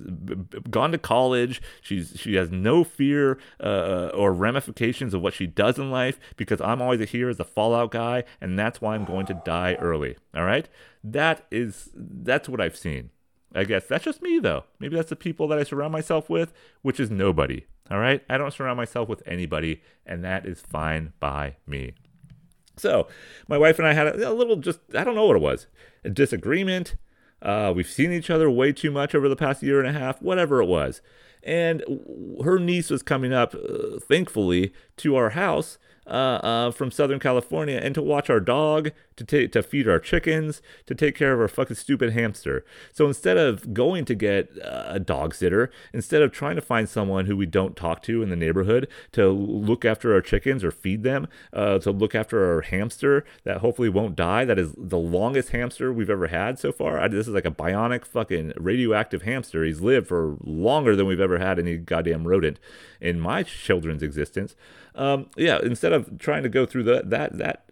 [0.70, 1.62] gone to college.
[1.80, 6.60] She's she has no fear uh, or ramifications of what she does in life because
[6.60, 10.16] I'm always here as a Fallout guy, and that's why I'm going to die early.
[10.34, 10.68] All right,
[11.04, 13.10] that is that's what I've seen.
[13.54, 14.64] I guess that's just me though.
[14.78, 17.64] Maybe that's the people that I surround myself with, which is nobody.
[17.90, 21.94] All right, I don't surround myself with anybody, and that is fine by me.
[22.78, 23.08] So,
[23.48, 25.66] my wife and I had a, a little just, I don't know what it was,
[26.04, 26.96] a disagreement.
[27.40, 30.20] Uh, we've seen each other way too much over the past year and a half,
[30.20, 31.00] whatever it was.
[31.42, 31.82] And
[32.42, 37.80] her niece was coming up, uh, thankfully, to our house uh, uh, from Southern California
[37.82, 41.40] and to watch our dog, to take to feed our chickens, to take care of
[41.40, 42.64] our fucking stupid hamster.
[42.92, 46.88] So instead of going to get uh, a dog sitter, instead of trying to find
[46.88, 50.70] someone who we don't talk to in the neighborhood to look after our chickens or
[50.70, 54.98] feed them, uh, to look after our hamster that hopefully won't die, that is the
[54.98, 56.98] longest hamster we've ever had so far.
[56.98, 59.64] I, this is like a bionic fucking radioactive hamster.
[59.64, 62.58] He's lived for longer than we've ever had any goddamn rodent
[63.00, 64.54] in my children's existence.
[64.98, 67.64] Um, yeah, instead of trying to go through the, that that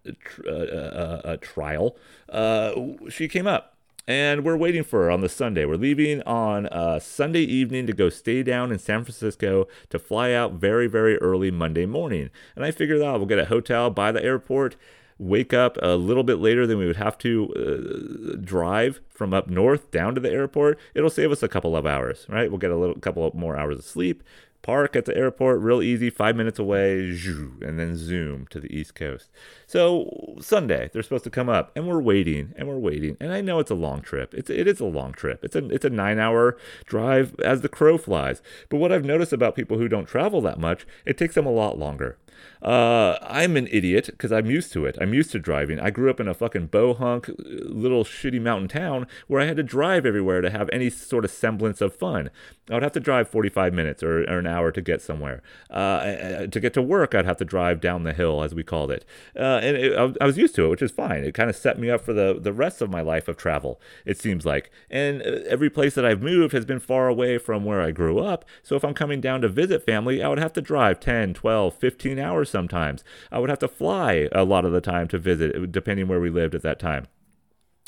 [0.47, 1.97] uh, uh, uh, trial,
[2.31, 2.73] uh,
[3.11, 3.75] she came up.
[4.09, 5.65] And we're waiting for her on the Sunday.
[5.65, 10.33] We're leaving on uh, Sunday evening to go stay down in San Francisco to fly
[10.33, 12.31] out very, very early Monday morning.
[12.55, 14.77] And I figured out we'll get a hotel by the airport,
[15.19, 19.49] wake up a little bit later than we would have to uh, drive from up
[19.49, 20.79] north down to the airport.
[20.95, 22.49] It'll save us a couple of hours, right?
[22.49, 24.23] We'll get a little couple more hours of sleep
[24.67, 28.97] park at the airport, real easy, five minutes away, and then zoom to the East
[28.97, 29.31] Coast.
[29.65, 33.17] So Sunday, they're supposed to come up, and we're waiting, and we're waiting.
[33.21, 34.35] And I know it's a long trip.
[34.35, 35.45] It's it is a long trip.
[35.45, 38.43] It's a it's a nine hour drive as the crow flies.
[38.69, 41.53] But what I've noticed about people who don't travel that much, it takes them a
[41.53, 42.19] lot longer.
[42.67, 44.99] Uh, I'm an idiot because I'm used to it.
[45.01, 45.79] I'm used to driving.
[45.79, 49.63] I grew up in a fucking bohunk little shitty mountain town where I had to
[49.63, 52.29] drive everywhere to have any sort of semblance of fun.
[52.69, 55.41] I would have to drive 45 minutes or, or an hour to get somewhere.
[55.71, 58.91] Uh, to get to work, I'd have to drive down the hill, as we called
[58.91, 59.05] it.
[59.37, 61.23] Uh, and it, I, was used to it, which is fine.
[61.23, 63.81] It kind of set me up for the, the rest of my life of travel,
[64.05, 64.73] it seems like.
[64.91, 68.19] And uh, every place that I've moved has been far away from where I grew
[68.19, 68.45] up.
[68.65, 71.73] So if I'm coming down to visit family, I would have to drive 10, 12,
[71.73, 73.05] 15 hours sometimes.
[73.31, 76.31] I would have to fly a lot of the time to visit, depending where we
[76.31, 77.05] lived at that time.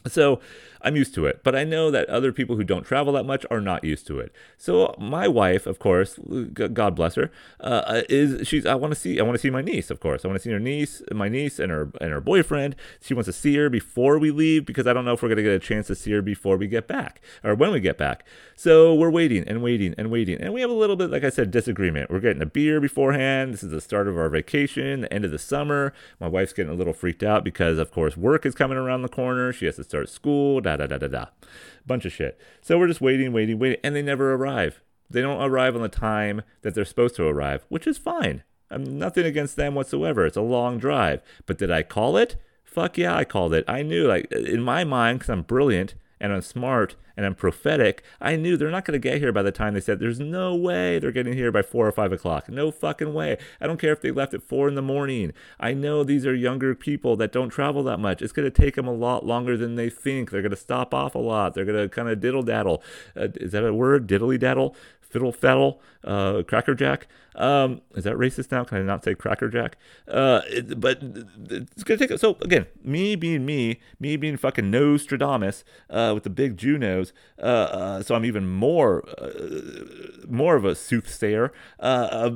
[0.06, 0.40] So
[0.88, 3.44] I'm used to it, but I know that other people who don't travel that much
[3.50, 4.32] are not used to it.
[4.56, 6.18] So my wife, of course,
[6.54, 9.60] God bless her, uh, is she's I want to see I want to see my
[9.60, 10.24] niece, of course.
[10.24, 12.74] I want to see her niece, my niece, and her and her boyfriend.
[13.02, 15.42] She wants to see her before we leave because I don't know if we're gonna
[15.42, 18.26] get a chance to see her before we get back or when we get back.
[18.56, 21.28] So we're waiting and waiting and waiting, and we have a little bit, like I
[21.28, 22.10] said, disagreement.
[22.10, 23.52] We're getting a beer beforehand.
[23.52, 25.92] This is the start of our vacation, the end of the summer.
[26.18, 29.08] My wife's getting a little freaked out because, of course, work is coming around the
[29.08, 29.52] corner.
[29.52, 31.26] She has to start school da da da da da.
[31.86, 32.40] Bunch of shit.
[32.62, 34.82] So we're just waiting, waiting, waiting, and they never arrive.
[35.10, 38.42] They don't arrive on the time that they're supposed to arrive, which is fine.
[38.70, 40.26] I'm nothing against them whatsoever.
[40.26, 41.22] It's a long drive.
[41.46, 42.36] But did I call it?
[42.64, 43.64] Fuck yeah, I called it.
[43.66, 48.04] I knew, like, in my mind, because I'm brilliant, and I'm smart and I'm prophetic,
[48.20, 50.54] I knew they're not going to get here by the time they said, there's no
[50.54, 52.48] way they're getting here by four or five o'clock.
[52.48, 53.38] No fucking way.
[53.60, 55.32] I don't care if they left at four in the morning.
[55.58, 58.22] I know these are younger people that don't travel that much.
[58.22, 60.30] It's going to take them a lot longer than they think.
[60.30, 61.54] They're going to stop off a lot.
[61.54, 62.82] They're going to kind of diddle daddle.
[63.16, 64.06] Uh, is that a word?
[64.06, 64.76] Diddly daddle?
[65.08, 67.08] fiddle faddle, uh, cracker jack.
[67.34, 68.64] Um, is that racist now?
[68.64, 69.76] Can I not say cracker jack?
[70.06, 72.18] Uh, it, but it's gonna take.
[72.18, 77.12] So again, me being me, me being fucking Nostradamus uh, with the big Jew nose.
[77.38, 81.52] Uh, uh, so I'm even more, uh, more of a soothsayer.
[81.78, 82.32] Uh,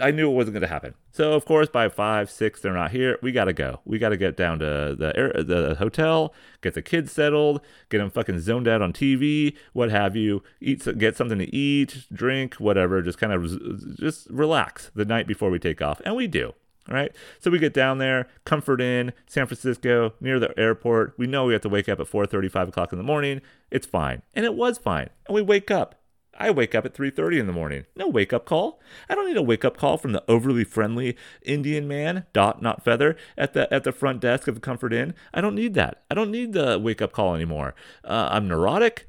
[0.00, 0.94] I knew it wasn't gonna happen.
[1.10, 3.18] So of course, by five, six, they're not here.
[3.22, 3.80] We gotta go.
[3.84, 8.10] We gotta get down to the air, the hotel, get the kids settled, get them
[8.10, 10.42] fucking zoned out on TV, what have you.
[10.60, 13.00] Eat, get something to eat, drink, whatever.
[13.00, 16.54] Just kind of just relax the night before we take off, and we do.
[16.88, 17.12] All right.
[17.40, 21.14] So we get down there, Comfort Inn, San Francisco, near the airport.
[21.16, 23.40] We know we have to wake up at 4 5 o'clock in the morning.
[23.70, 24.20] It's fine.
[24.34, 25.08] And it was fine.
[25.26, 26.04] And we wake up.
[26.38, 27.84] I wake up at 3:30 in the morning.
[27.96, 28.80] No wake up call.
[29.08, 32.84] I don't need a wake up call from the overly friendly Indian man, dot not
[32.84, 35.14] feather, at the at the front desk of the Comfort Inn.
[35.32, 36.02] I don't need that.
[36.10, 37.74] I don't need the wake up call anymore.
[38.02, 39.08] Uh, I'm neurotic.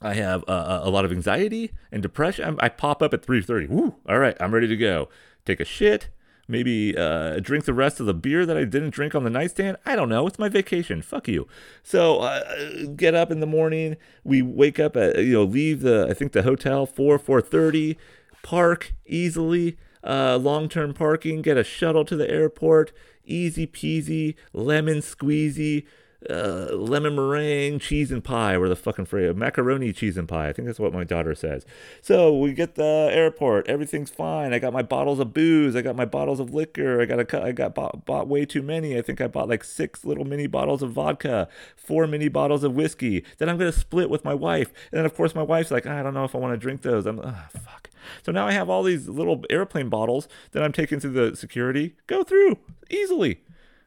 [0.00, 2.44] I have uh, a lot of anxiety and depression.
[2.44, 3.68] I'm, i pop up at 3:30.
[3.68, 3.96] Woo!
[4.08, 5.08] All right, I'm ready to go.
[5.44, 6.08] Take a shit,
[6.46, 9.76] maybe uh, drink the rest of the beer that I didn't drink on the nightstand.
[9.84, 10.26] I don't know.
[10.26, 11.02] It's my vacation.
[11.02, 11.48] Fuck you.
[11.82, 13.96] So uh, get up in the morning.
[14.24, 17.98] We wake up at you know leave the I think the hotel four four thirty.
[18.42, 19.76] Park easily.
[20.04, 21.42] Uh, long term parking.
[21.42, 22.92] Get a shuttle to the airport.
[23.24, 24.36] Easy peasy.
[24.52, 25.86] Lemon squeezy
[26.28, 30.48] uh, lemon meringue, cheese and pie, or the fucking phrase, macaroni, cheese and pie.
[30.48, 31.64] I think that's what my daughter says.
[32.02, 34.52] So we get the airport, everything's fine.
[34.52, 37.42] I got my bottles of booze, I got my bottles of liquor, I got a,
[37.42, 38.98] I got bought, bought way too many.
[38.98, 42.74] I think I bought like six little mini bottles of vodka, four mini bottles of
[42.74, 43.24] whiskey.
[43.38, 46.02] Then I'm gonna split with my wife, and then of course my wife's like, I
[46.02, 47.06] don't know if I want to drink those.
[47.06, 47.90] I'm, ah, oh, fuck.
[48.24, 51.94] So now I have all these little airplane bottles that I'm taking to the security.
[52.06, 52.58] Go through
[52.90, 53.42] easily.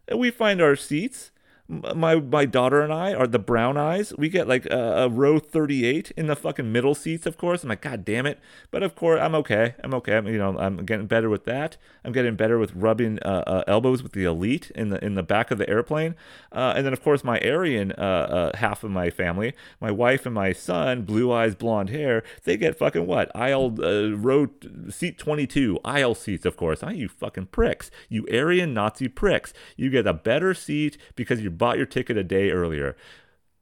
[0.08, 1.32] And we find our seats
[1.68, 4.14] my my daughter and I are the brown eyes.
[4.18, 7.64] We get like a, a, row 38 in the fucking middle seats, of course.
[7.64, 8.40] I'm like, God damn it.
[8.72, 9.76] But of course, I'm okay.
[9.84, 10.18] I'm okay.
[10.18, 11.78] I'm, you know, I'm getting better with that.
[12.04, 15.24] I'm getting better with rubbing uh, uh, elbows with the elite in the in the
[15.24, 16.16] back of the airplane.
[16.52, 20.26] Uh, and then, of course, my Aryan uh, uh, half of my family, my wife
[20.26, 23.34] and my son, blue eyes, blonde hair, they get fucking what?
[23.36, 24.48] Aisle uh, row
[24.90, 26.80] seat 22, aisle seats, of course.
[26.84, 27.92] Oh, you fucking pricks.
[28.10, 29.54] You Aryan Nazi pricks.
[29.78, 32.98] You get a better seat because you bought your ticket a day earlier.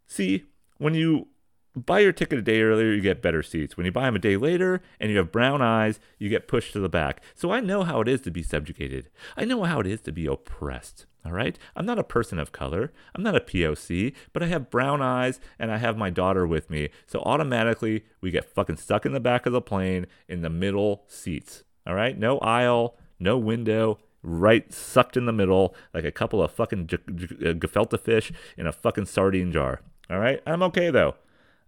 [0.08, 0.46] See,
[0.78, 1.28] when you
[1.76, 3.76] buy your ticket a day earlier, you get better seats.
[3.76, 6.72] When you buy them a day later and you have brown eyes, you get pushed
[6.74, 7.22] to the back.
[7.36, 9.10] So I know how it is to be subjugated.
[9.36, 11.08] I know how it is to be oppressed.
[11.26, 11.60] All right?
[11.76, 12.94] I'm not a person of color.
[13.14, 16.70] I'm not a POC, but I have brown eyes and I have my daughter with
[16.70, 16.92] me.
[17.06, 21.04] So automatically, we get fucking stuck in the back of the plane in the middle
[21.10, 21.66] seats.
[21.86, 22.18] All right?
[22.18, 26.98] No aisle, no window, right sucked in the middle like a couple of fucking j-
[27.16, 29.82] j- uh, gefilte fish in a fucking sardine jar.
[30.10, 31.16] All right, I'm okay though.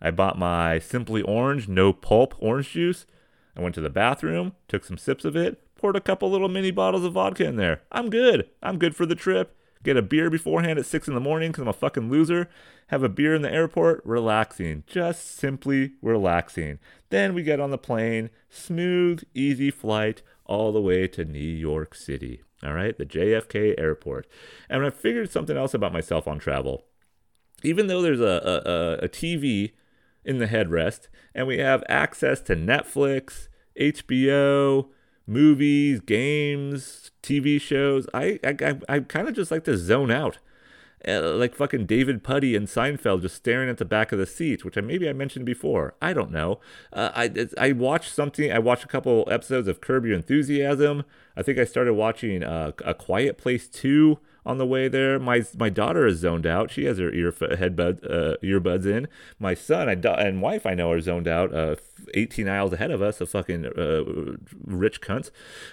[0.02, 3.06] I bought my Simply Orange, no pulp orange juice.
[3.56, 6.72] I went to the bathroom, took some sips of it, poured a couple little mini
[6.72, 7.82] bottles of vodka in there.
[7.92, 8.50] I'm good.
[8.64, 9.56] I'm good for the trip.
[9.84, 12.50] Get a beer beforehand at 6 in the morning because I'm a fucking loser.
[12.88, 14.84] Have a beer in the airport, relaxing.
[14.86, 16.78] Just simply relaxing.
[17.10, 21.95] Then we get on the plane, smooth, easy flight all the way to New York
[21.95, 22.41] City.
[22.63, 24.27] All right, the JFK airport.
[24.69, 26.86] And I figured something else about myself on travel.
[27.63, 29.71] Even though there's a, a, a TV
[30.23, 33.47] in the headrest and we have access to Netflix,
[33.80, 34.89] HBO,
[35.25, 38.08] movies, games, TV shows.
[38.13, 40.39] I I, I, I kind of just like to zone out.
[41.08, 44.64] Uh, like fucking David Puddy and Seinfeld just staring at the back of the seat,
[44.64, 45.96] which I, maybe I mentioned before.
[46.02, 46.60] I don't know.
[46.94, 48.52] Uh, I I watched something.
[48.52, 51.04] I watched a couple episodes of Curb Your Enthusiasm.
[51.36, 55.19] I think I started watching uh, A Quiet Place 2 on the way there.
[55.19, 56.71] My my daughter is zoned out.
[56.71, 59.08] She has her ear headbud uh, earbuds in.
[59.39, 61.54] My son and, and wife I know are zoned out.
[61.54, 61.75] Uh,
[62.13, 65.32] 18 aisles ahead of us, a fucking uh, rich cunts.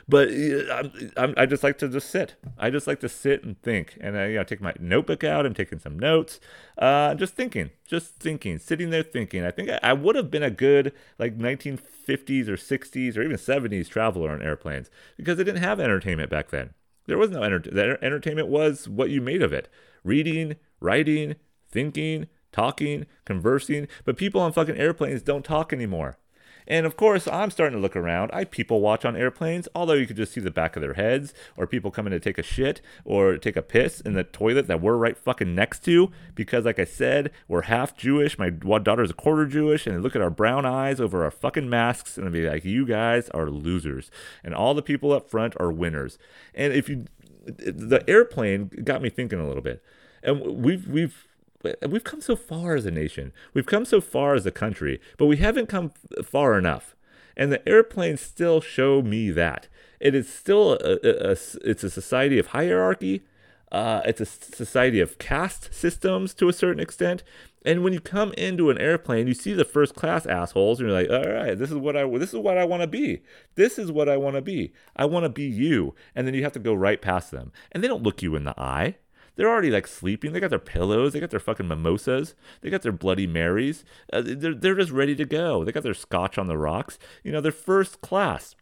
[0.09, 2.37] But uh, I'm, I'm, i just like to just sit.
[2.59, 3.97] I just like to sit and think.
[4.01, 5.47] And I you know, take my notebook out.
[5.47, 6.41] I'm taking some notes.
[6.77, 9.45] Uh, just thinking, just thinking, sitting there thinking.
[9.45, 13.37] I think I, I would have been a good like 1950s or 60s or even
[13.37, 16.71] 70s traveler on airplanes because they didn't have entertainment back then.
[17.09, 19.69] There was no enter- the entertainment was what you made of it.
[20.05, 26.19] Reading, writing, thinking, talking, conversing, but people on fucking airplanes don't talk anymore.
[26.69, 28.31] And of course, I'm starting to look around.
[28.33, 31.35] I people watch on airplanes, although you could just see the back of their heads,
[31.57, 34.83] or people coming to take a shit or take a piss in the toilet that
[34.83, 36.13] we're right fucking next to.
[36.35, 38.39] Because, like I said, we're half Jewish.
[38.39, 41.69] My daughter's a quarter Jewish, and they look at our brown eyes over our fucking
[41.69, 44.11] masks and be like, "You guys are losers,"
[44.45, 46.19] and all the people up front are winners.
[46.55, 47.07] And if you,
[47.47, 49.83] the airplane got me thinking a little bit,
[50.23, 51.27] and we've we've
[51.63, 53.33] we've come so far as a nation.
[53.55, 55.93] We've come so far as a country, but we haven't come
[56.25, 56.95] far enough.
[57.37, 59.69] And the airplanes still show me that
[60.01, 63.23] it is still a, a, a it's a society of hierarchy.
[63.71, 67.23] Uh, it's a society of caste systems to a certain extent.
[67.67, 71.03] And when you come into an airplane, you see the first class assholes, and you're
[71.03, 73.23] like, "All right, this is what I this is what I want to be.
[73.57, 74.73] This is what I want to be.
[74.97, 77.83] I want to be you." And then you have to go right past them, and
[77.83, 78.97] they don't look you in the eye.
[79.39, 80.33] They're already like sleeping.
[80.33, 81.13] They got their pillows.
[81.13, 82.35] They got their fucking mimosas.
[82.61, 83.85] They got their Bloody Marys.
[84.13, 85.63] Uh, they're, they're just ready to go.
[85.63, 86.99] They got their scotch on the rocks.
[87.23, 88.57] You know, they're first class.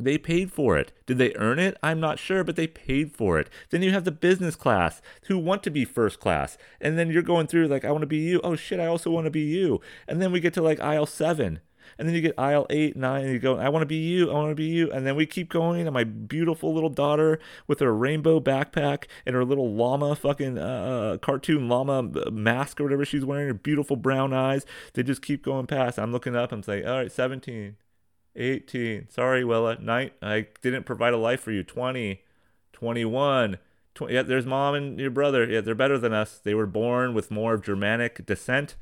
[0.00, 0.90] They paid for it.
[1.06, 1.76] Did they earn it?
[1.84, 3.48] I'm not sure, but they paid for it.
[3.70, 6.58] Then you have the business class who want to be first class.
[6.80, 8.40] And then you're going through, like, I want to be you.
[8.42, 9.80] Oh, shit, I also want to be you.
[10.08, 11.60] And then we get to like aisle seven
[11.98, 14.30] and then you get aisle eight, nine, and you go, I want to be you,
[14.30, 14.90] I want to be you.
[14.90, 19.34] And then we keep going, and my beautiful little daughter with her rainbow backpack and
[19.34, 23.96] her little llama fucking uh, uh cartoon llama mask or whatever she's wearing, her beautiful
[23.96, 24.64] brown eyes,
[24.94, 25.98] they just keep going past.
[25.98, 27.76] I'm looking up, I'm saying, all right, 17,
[28.36, 32.22] 18, sorry, Willa, night, I didn't provide a life for you, 20,
[32.72, 33.58] 21,
[33.94, 35.48] 20, yeah, there's mom and your brother.
[35.48, 36.40] Yeah, they're better than us.
[36.42, 38.76] They were born with more of Germanic descent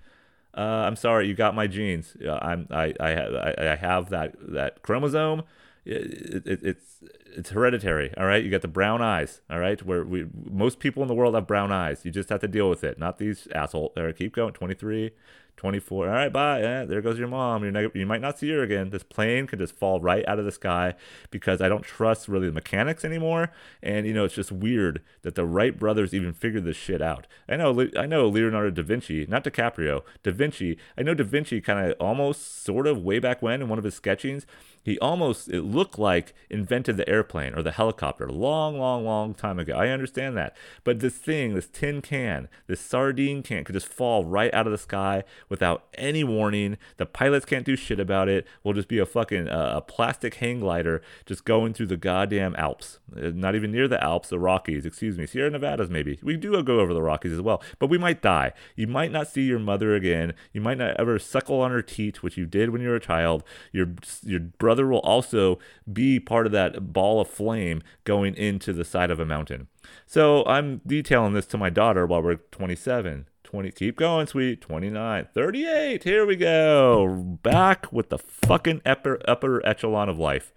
[0.56, 2.16] uh, I'm sorry, you got my genes.
[2.28, 5.42] I'm, I, I, I, I have that, that chromosome.
[5.84, 7.02] It, it, it's,
[7.36, 8.12] it's hereditary.
[8.16, 8.44] All right.
[8.44, 9.40] You got the brown eyes.
[9.48, 9.82] All right.
[9.84, 12.04] Where we, most people in the world have brown eyes.
[12.04, 12.98] You just have to deal with it.
[12.98, 13.92] Not these assholes.
[13.96, 14.16] All right.
[14.16, 14.52] Keep going.
[14.52, 15.12] 23,
[15.60, 16.08] 24.
[16.08, 16.60] All right, bye.
[16.60, 17.62] Yeah, there goes your mom.
[17.62, 18.88] You're not, you might not see her again.
[18.88, 20.94] This plane could just fall right out of the sky
[21.30, 23.52] because I don't trust really the mechanics anymore.
[23.82, 27.26] And you know, it's just weird that the Wright brothers even figured this shit out.
[27.46, 30.78] I know, I know Leonardo da Vinci, not DiCaprio, da Vinci.
[30.96, 33.84] I know da Vinci kind of almost, sort of, way back when in one of
[33.84, 34.46] his sketchings,
[34.82, 39.34] he almost it looked like invented the airplane or the helicopter a long long long
[39.34, 39.74] time ago.
[39.74, 40.56] I understand that.
[40.84, 44.72] But this thing this tin can this sardine can could just fall right out of
[44.72, 46.78] the sky without any warning.
[46.96, 48.46] The pilots can't do shit about it.
[48.64, 52.54] We'll just be a fucking uh, a plastic hang glider just going through the goddamn
[52.56, 52.98] alps.
[53.14, 56.18] Uh, not even near the alps the rockies excuse me sierra nevadas maybe.
[56.22, 58.52] We do go over the rockies as well but we might die.
[58.76, 60.32] You might not see your mother again.
[60.52, 63.00] You might not ever suckle on her teat which you did when you were a
[63.00, 63.44] child.
[63.72, 63.88] Your
[64.22, 64.40] your
[64.70, 65.58] brother will also
[65.92, 69.66] be part of that ball of flame going into the side of a mountain.
[70.06, 73.26] So I'm detailing this to my daughter while we're 27.
[73.42, 79.66] 20 keep going sweet 29 38 here we go back with the fucking upper upper
[79.66, 80.52] echelon of life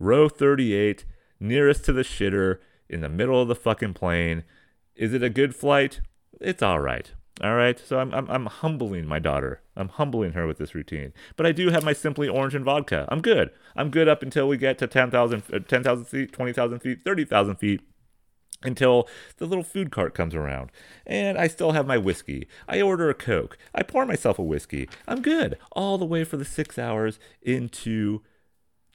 [0.00, 1.04] row 38
[1.38, 4.42] nearest to the shitter in the middle of the fucking plane
[4.96, 6.00] is it a good flight
[6.40, 9.60] it's all right all right, so I'm, I'm I'm humbling my daughter.
[9.76, 11.12] I'm humbling her with this routine.
[11.36, 13.06] But I do have my simply orange and vodka.
[13.08, 13.50] I'm good.
[13.76, 17.80] I'm good up until we get to 10,000 uh, 10, feet, 20,000 feet, 30,000 feet
[18.62, 20.72] until the little food cart comes around.
[21.06, 22.48] And I still have my whiskey.
[22.66, 23.58] I order a Coke.
[23.74, 24.88] I pour myself a whiskey.
[25.06, 28.22] I'm good all the way for the six hours into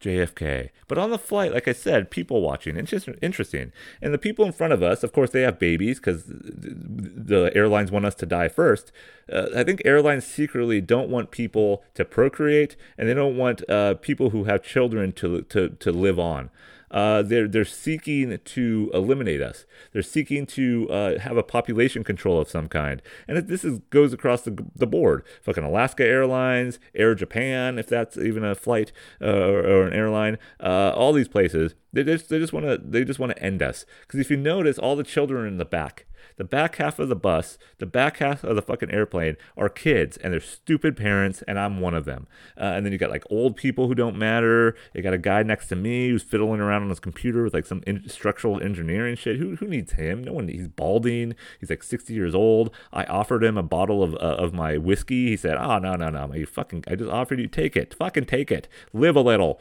[0.02, 0.70] JFK.
[0.88, 2.76] But on the flight, like I said, people watching.
[2.76, 3.72] It's just interesting.
[4.02, 7.92] And the people in front of us, of course, they have babies because the airlines
[7.92, 8.92] want us to die first.
[9.32, 13.94] Uh, I think airlines secretly don't want people to procreate, and they don't want uh,
[13.96, 16.50] people who have children to to to live on.
[16.92, 19.66] Uh, they're they're seeking to eliminate us.
[19.94, 24.14] They're seeking to uh, have a population control of some kind, and this is goes
[24.14, 25.24] across the, the board.
[25.42, 30.38] Fucking Alaska Airlines, Air Japan, if that's even a flight uh, or, or, an airline,
[30.60, 31.76] uh, all these places.
[31.94, 33.86] They just they just want to they just want to end us.
[34.02, 36.06] Because if you notice, all the children are in the back.
[36.38, 40.18] The back half of the bus, the back half of the fucking airplane are kids
[40.18, 42.28] and they're stupid parents, and I'm one of them.
[42.58, 44.76] Uh, and then you got like old people who don't matter.
[44.94, 47.66] You got a guy next to me who's fiddling around on his computer with like
[47.66, 49.38] some in- structural engineering shit.
[49.38, 50.24] Who, who needs him?
[50.24, 50.48] No one.
[50.48, 51.36] He's balding.
[51.60, 52.74] He's like 60 years old.
[52.92, 55.30] I offered him a bottle of uh, of my whiskey.
[55.30, 56.84] He said, "Oh no no no, you fucking.
[56.88, 57.94] I just offered you take it.
[57.94, 58.68] Fucking take it.
[58.94, 59.60] Live a little.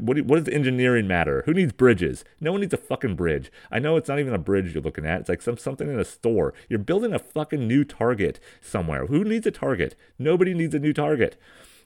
[0.00, 1.42] What, what does engineering matter?
[1.46, 2.24] Who needs bridges?
[2.40, 3.50] No one needs a fucking bridge.
[3.70, 5.20] I know it's not even a bridge you're looking at.
[5.20, 6.54] It's like some something in a store.
[6.68, 9.06] You're building a fucking new target somewhere.
[9.06, 9.94] Who needs a target?
[10.18, 11.36] Nobody needs a new target.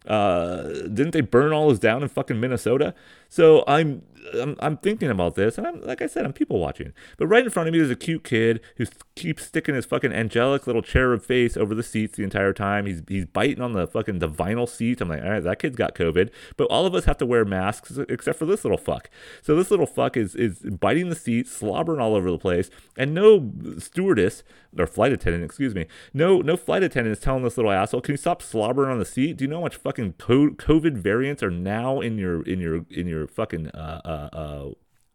[0.07, 2.95] Uh, didn't they burn all those down in fucking Minnesota?
[3.29, 4.03] So I'm,
[4.35, 6.93] I'm, I'm thinking about this, and I'm like I said, I'm people watching.
[7.17, 10.13] But right in front of me, there's a cute kid who keeps sticking his fucking
[10.13, 12.87] angelic little cherub face over the seats the entire time.
[12.87, 15.01] He's he's biting on the fucking the vinyl seat.
[15.01, 16.31] I'm like, all right, that kid's got COVID.
[16.57, 19.11] But all of us have to wear masks except for this little fuck.
[19.43, 23.15] So this little fuck is is biting the seat, slobbering all over the place, and
[23.15, 24.43] no stewardess
[24.79, 28.13] or flight attendant, excuse me, no no flight attendant is telling this little asshole, can
[28.13, 29.37] you stop slobbering on the seat?
[29.37, 33.07] Do you know how much fucking COVID variants are now in your in your in
[33.07, 34.71] your fucking uh, uh, uh,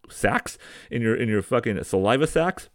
[0.10, 0.58] sacks
[0.90, 2.70] in your in your fucking saliva sacks?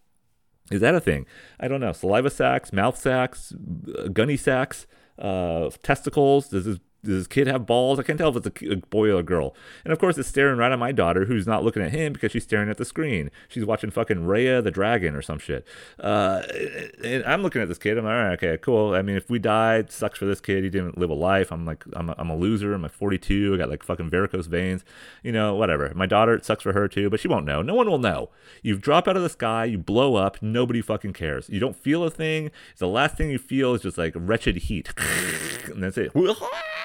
[0.70, 1.26] Is that a thing?
[1.61, 1.93] I don't know.
[1.93, 3.55] Saliva sacks, mouth sacks,
[3.97, 4.87] uh, gunny sacks,
[5.18, 6.49] uh, testicles.
[6.49, 7.98] Does this does this kid have balls?
[7.98, 9.54] I can't tell if it's a, a, boy or a girl.
[9.84, 12.32] And of course, it's staring right at my daughter, who's not looking at him because
[12.32, 13.30] she's staring at the screen.
[13.48, 15.66] She's watching fucking Raya the Dragon or some shit.
[15.98, 16.42] Uh,
[17.02, 17.98] and I'm looking at this kid.
[17.98, 18.94] I'm like, all right, okay, cool.
[18.94, 20.64] I mean, if we died, sucks for this kid.
[20.64, 21.50] He didn't live a life.
[21.50, 22.74] I'm like, I'm a, I'm a loser.
[22.74, 23.54] I'm like 42.
[23.54, 24.84] I got like fucking varicose veins.
[25.22, 25.92] You know, whatever.
[25.94, 27.62] My daughter, it sucks for her too, but she won't know.
[27.62, 28.30] No one will know.
[28.62, 30.42] You drop out of the sky, you blow up.
[30.42, 31.48] Nobody fucking cares.
[31.48, 32.50] You don't feel a thing.
[32.78, 34.90] The last thing you feel is just like wretched heat,
[35.66, 36.12] and that's it.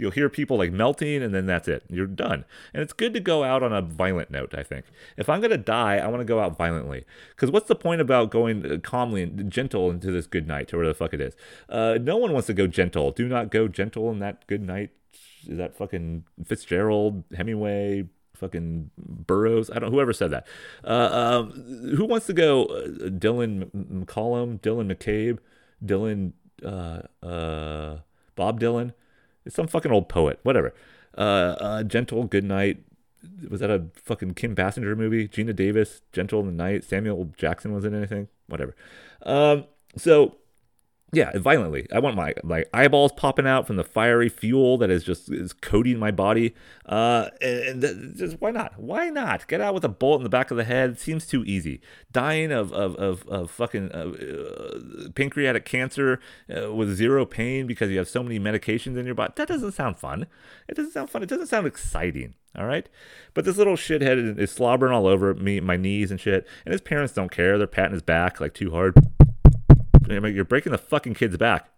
[0.00, 1.84] You'll hear people like melting, and then that's it.
[1.90, 2.46] You're done.
[2.72, 4.86] And it's good to go out on a violent note, I think.
[5.18, 7.04] If I'm going to die, I want to go out violently.
[7.36, 10.78] Because what's the point about going uh, calmly and gentle into this good night, or
[10.78, 11.36] whatever the fuck it is?
[11.68, 13.10] Uh, no one wants to go gentle.
[13.10, 14.90] Do not go gentle in that good night.
[15.46, 18.08] Is that fucking Fitzgerald, Hemingway,
[18.40, 19.70] fucking Burroughs.
[19.70, 19.92] I don't.
[19.92, 20.46] Whoever said that.
[20.82, 22.64] Uh, um, who wants to go?
[22.64, 25.38] Uh, Dylan McCollum, Dylan McCabe,
[25.84, 26.32] Dylan,
[26.64, 27.98] uh, uh,
[28.34, 28.94] Bob Dylan.
[29.50, 30.74] Some fucking old poet, whatever.
[31.16, 32.82] Uh, uh, Gentle Good Night.
[33.48, 35.28] Was that a fucking Kim Basinger movie?
[35.28, 36.84] Geena Davis, Gentle in the Night.
[36.84, 38.28] Samuel Jackson was in anything?
[38.46, 38.74] Whatever.
[39.22, 39.64] Um,
[39.96, 40.36] so
[41.12, 41.88] yeah, violently.
[41.92, 45.52] I want my like eyeballs popping out from the fiery fuel that is just is
[45.52, 46.54] coating my body.
[46.86, 48.78] Uh, and, and just why not?
[48.78, 51.00] Why not get out with a bullet in the back of the head?
[51.00, 51.80] Seems too easy.
[52.12, 56.20] Dying of of of, of fucking uh, uh, pancreatic cancer
[56.54, 59.32] uh, with zero pain because you have so many medications in your body.
[59.34, 60.26] That doesn't sound fun.
[60.68, 61.24] It doesn't sound fun.
[61.24, 62.34] It doesn't sound exciting.
[62.56, 62.88] All right,
[63.32, 66.80] but this little shithead is slobbering all over me, my knees and shit, and his
[66.80, 67.58] parents don't care.
[67.58, 68.96] They're patting his back like too hard.
[70.10, 71.70] You're breaking the fucking kid's back.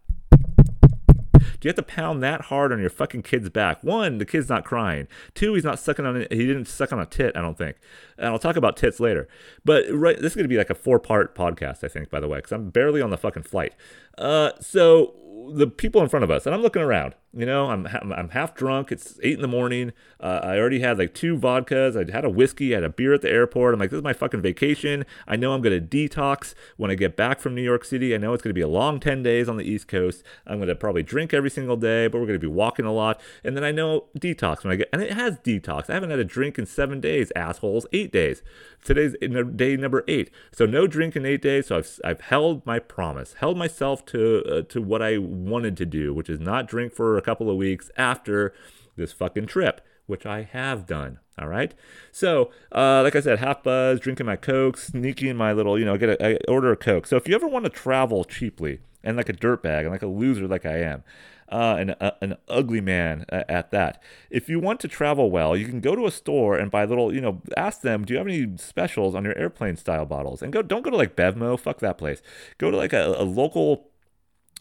[1.62, 3.84] Do you have to pound that hard on your fucking kid's back?
[3.84, 5.06] One, the kid's not crying.
[5.34, 6.32] Two, he's not sucking on it.
[6.32, 7.76] He didn't suck on a tit, I don't think.
[8.18, 9.28] And I'll talk about tits later.
[9.64, 12.18] But right, this is going to be like a four part podcast, I think, by
[12.18, 13.74] the way, because I'm barely on the fucking flight.
[14.18, 15.14] Uh, so
[15.54, 17.14] the people in front of us, and I'm looking around.
[17.34, 18.92] You know, I'm I'm half drunk.
[18.92, 19.92] It's eight in the morning.
[20.20, 21.96] Uh, I already had like two vodkas.
[21.96, 22.74] I had a whiskey.
[22.74, 23.72] I had a beer at the airport.
[23.72, 25.06] I'm like, this is my fucking vacation.
[25.26, 28.14] I know I'm gonna detox when I get back from New York City.
[28.14, 30.22] I know it's gonna be a long ten days on the East Coast.
[30.46, 33.18] I'm gonna probably drink every single day, but we're gonna be walking a lot.
[33.42, 35.88] And then I know detox when I get, and it has detox.
[35.88, 37.86] I haven't had a drink in seven days, assholes.
[37.94, 38.42] Eight days.
[38.84, 39.14] Today's
[39.56, 40.30] day number eight.
[40.52, 41.68] So no drink in eight days.
[41.68, 45.86] So I've I've held my promise, held myself to uh, to what I wanted to
[45.86, 48.52] do, which is not drink for a couple of weeks after
[48.96, 51.20] this fucking trip, which I have done.
[51.38, 51.72] All right.
[52.10, 55.96] So, uh, like I said, half buzz, drinking my Coke, sneaking my little, you know,
[55.96, 57.06] get a I order a Coke.
[57.06, 60.06] So if you ever want to travel cheaply and like a dirtbag and like a
[60.06, 61.04] loser like I am,
[61.52, 64.02] uh, and uh, an ugly man uh, at that.
[64.30, 67.14] If you want to travel well, you can go to a store and buy little,
[67.14, 70.40] you know, ask them, do you have any specials on your airplane style bottles?
[70.40, 72.22] And go, don't go to like Bevmo, fuck that place.
[72.56, 73.90] Go to like a, a local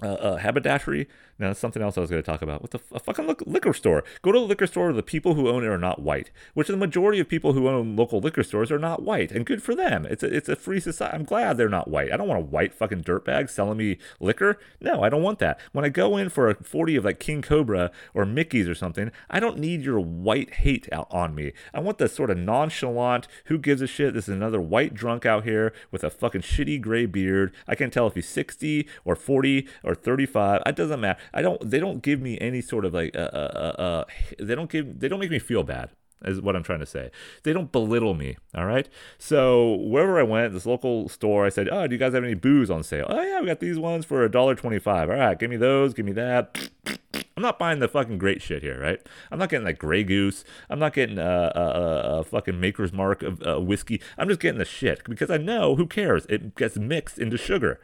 [0.03, 1.07] uh, uh, haberdashery.
[1.41, 2.61] No, that's something else I was going to talk about.
[2.61, 4.03] What the f- fucking liquor store?
[4.21, 4.93] Go to the liquor store.
[4.93, 7.95] The people who own it are not white, which the majority of people who own
[7.95, 10.05] local liquor stores are not white, and good for them.
[10.05, 11.15] It's a it's a free society.
[11.15, 12.11] I'm glad they're not white.
[12.11, 14.59] I don't want a white fucking dirtbag selling me liquor.
[14.79, 15.59] No, I don't want that.
[15.71, 19.11] When I go in for a forty of like King Cobra or Mickey's or something,
[19.27, 21.53] I don't need your white hate out on me.
[21.73, 23.27] I want the sort of nonchalant.
[23.45, 24.13] Who gives a shit?
[24.13, 27.51] This is another white drunk out here with a fucking shitty gray beard.
[27.67, 31.69] I can't tell if he's sixty or forty or 35 it doesn't matter i don't
[31.69, 34.05] they don't give me any sort of like uh, uh, uh, uh,
[34.39, 35.89] they don't give they don't make me feel bad
[36.25, 37.11] is what I'm trying to say.
[37.43, 38.87] They don't belittle me, all right?
[39.17, 42.33] So wherever I went, this local store, I said, "Oh, do you guys have any
[42.33, 45.09] booze on sale?" "Oh yeah, we got these ones for a dollar twenty-five.
[45.09, 46.69] All right, give me those, give me that."
[47.37, 48.99] I'm not buying the fucking great shit here, right?
[49.31, 50.43] I'm not getting like Grey Goose.
[50.69, 54.01] I'm not getting a, a, a, a fucking Maker's Mark of uh, whiskey.
[54.17, 56.25] I'm just getting the shit because I know who cares.
[56.27, 57.79] It gets mixed into sugar.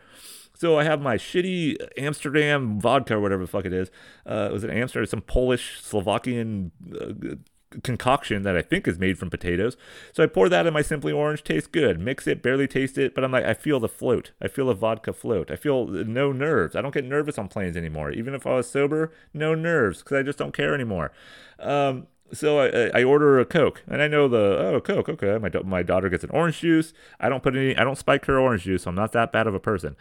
[0.57, 3.91] So I have my shitty Amsterdam vodka or whatever the fuck it is.
[4.25, 7.35] Uh, it was an Amsterdam, some Polish, Slovakian uh,
[7.83, 9.77] concoction that I think is made from potatoes.
[10.13, 11.43] So I pour that in my Simply Orange.
[11.43, 11.99] Tastes good.
[11.99, 14.31] Mix it, barely taste it, but I'm like, I feel the float.
[14.41, 15.51] I feel the vodka float.
[15.51, 16.75] I feel no nerves.
[16.75, 18.11] I don't get nervous on planes anymore.
[18.11, 21.11] Even if I was sober, no nerves because I just don't care anymore.
[21.59, 25.37] Um, so I, I order a Coke, and I know the oh Coke, okay.
[25.37, 26.93] My my daughter gets an orange juice.
[27.19, 29.47] I don't put any, I don't spike her orange juice, so I'm not that bad
[29.47, 29.95] of a person.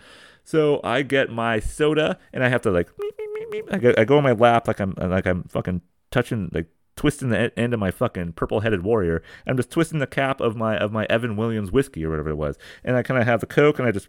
[0.46, 2.88] So I get my soda and I have to like,
[3.68, 5.82] I go, I go on my lap like I'm like I'm fucking
[6.12, 9.24] touching like twisting the end of my fucking purple-headed warrior.
[9.44, 12.36] I'm just twisting the cap of my of my Evan Williams whiskey or whatever it
[12.36, 14.08] was, and I kind of have the Coke and I just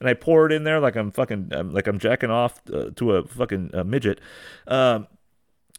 [0.00, 2.90] and I pour it in there like I'm fucking um, like I'm jacking off uh,
[2.96, 4.20] to a fucking uh, midget.
[4.66, 5.08] Um,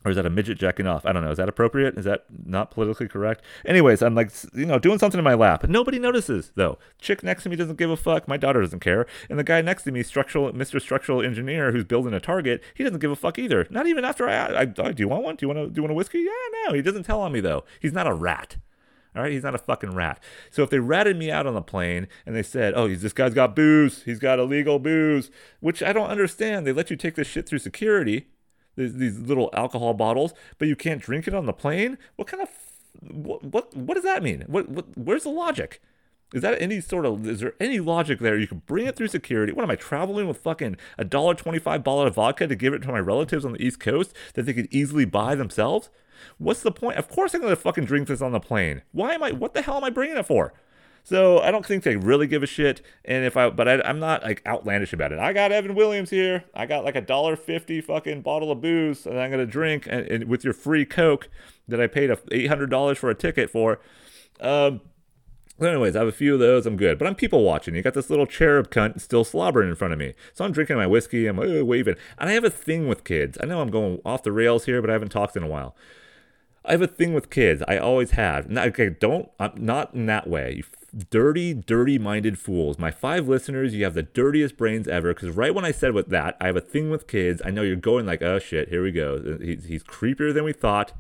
[0.06, 1.06] or is that a midget jacking off?
[1.06, 1.32] I don't know.
[1.32, 1.98] Is that appropriate?
[1.98, 3.44] Is that not politically correct?
[3.66, 5.68] Anyways, I'm like, you know, doing something in my lap.
[5.68, 6.78] Nobody notices, though.
[7.00, 8.28] Chick next to me doesn't give a fuck.
[8.28, 9.06] My daughter doesn't care.
[9.30, 10.82] And the guy next to me, structural, Mr.
[10.82, 13.68] Structural Engineer, who's building a target, he doesn't give a fuck either.
[13.70, 15.36] Not even after I, I, I do you want one?
[15.36, 16.20] Do you want to, do you want a whiskey?
[16.20, 16.74] Yeah, no.
[16.74, 17.64] He doesn't tell on me though.
[17.80, 18.58] He's not a rat.
[19.16, 20.20] All right, he's not a fucking rat.
[20.50, 23.36] So if they ratted me out on the plane and they said, "Oh, this guy's
[23.36, 24.02] got booze.
[24.04, 25.30] He's got illegal booze,"
[25.60, 26.66] which I don't understand.
[26.66, 28.30] They let you take this shit through security
[28.76, 31.98] these, these little alcohol bottles, but you can't drink it on the plane.
[32.16, 32.50] What kind of
[33.02, 34.44] what what, what does that mean?
[34.48, 35.82] What, what where's the logic?
[36.34, 38.38] Is that any sort of is there any logic there?
[38.38, 39.54] You can bring it through security.
[39.54, 42.74] What am I traveling with fucking a dollar twenty five bottle of vodka to give
[42.74, 45.90] it to my relatives on the East Coast that they could easily buy themselves?
[46.38, 46.98] What's the point?
[46.98, 48.82] Of course I'm gonna fucking drink this on the plane.
[48.92, 50.54] Why am I what the hell am I bringing it for?
[51.04, 52.82] So I don't think they really give a shit.
[53.04, 55.20] And if I, but I, am not like outlandish about it.
[55.20, 56.46] I got Evan Williams here.
[56.54, 60.08] I got like a dollar fifty fucking bottle of booze that I'm gonna drink, and,
[60.08, 61.30] and with your free Coke
[61.68, 63.82] that I paid a eight hundred dollars for a ticket for.
[64.40, 64.80] Um,
[65.62, 66.66] anyways, I have a few of those.
[66.66, 66.98] I'm good.
[66.98, 67.76] But I'm people watching.
[67.76, 70.14] You got this little cherub cunt still slobbering in front of me.
[70.34, 71.28] So I'm drinking my whiskey.
[71.28, 71.96] I'm uh, waving.
[72.18, 73.38] And I have a thing with kids.
[73.42, 75.76] I know I'm going off the rails here, but I haven't talked in a while.
[76.66, 77.62] I have a thing with kids.
[77.68, 78.50] I always have.
[78.50, 79.30] Not, okay, don't.
[79.40, 80.56] I'm not in that way.
[80.58, 80.64] You
[81.10, 82.78] dirty, dirty minded fools.
[82.78, 85.14] My five listeners, you have the dirtiest brains ever.
[85.14, 87.42] Because right when I said with that, I have a thing with kids.
[87.44, 89.38] I know you're going like, oh shit, here we go.
[89.42, 90.94] He's, he's creepier than we thought.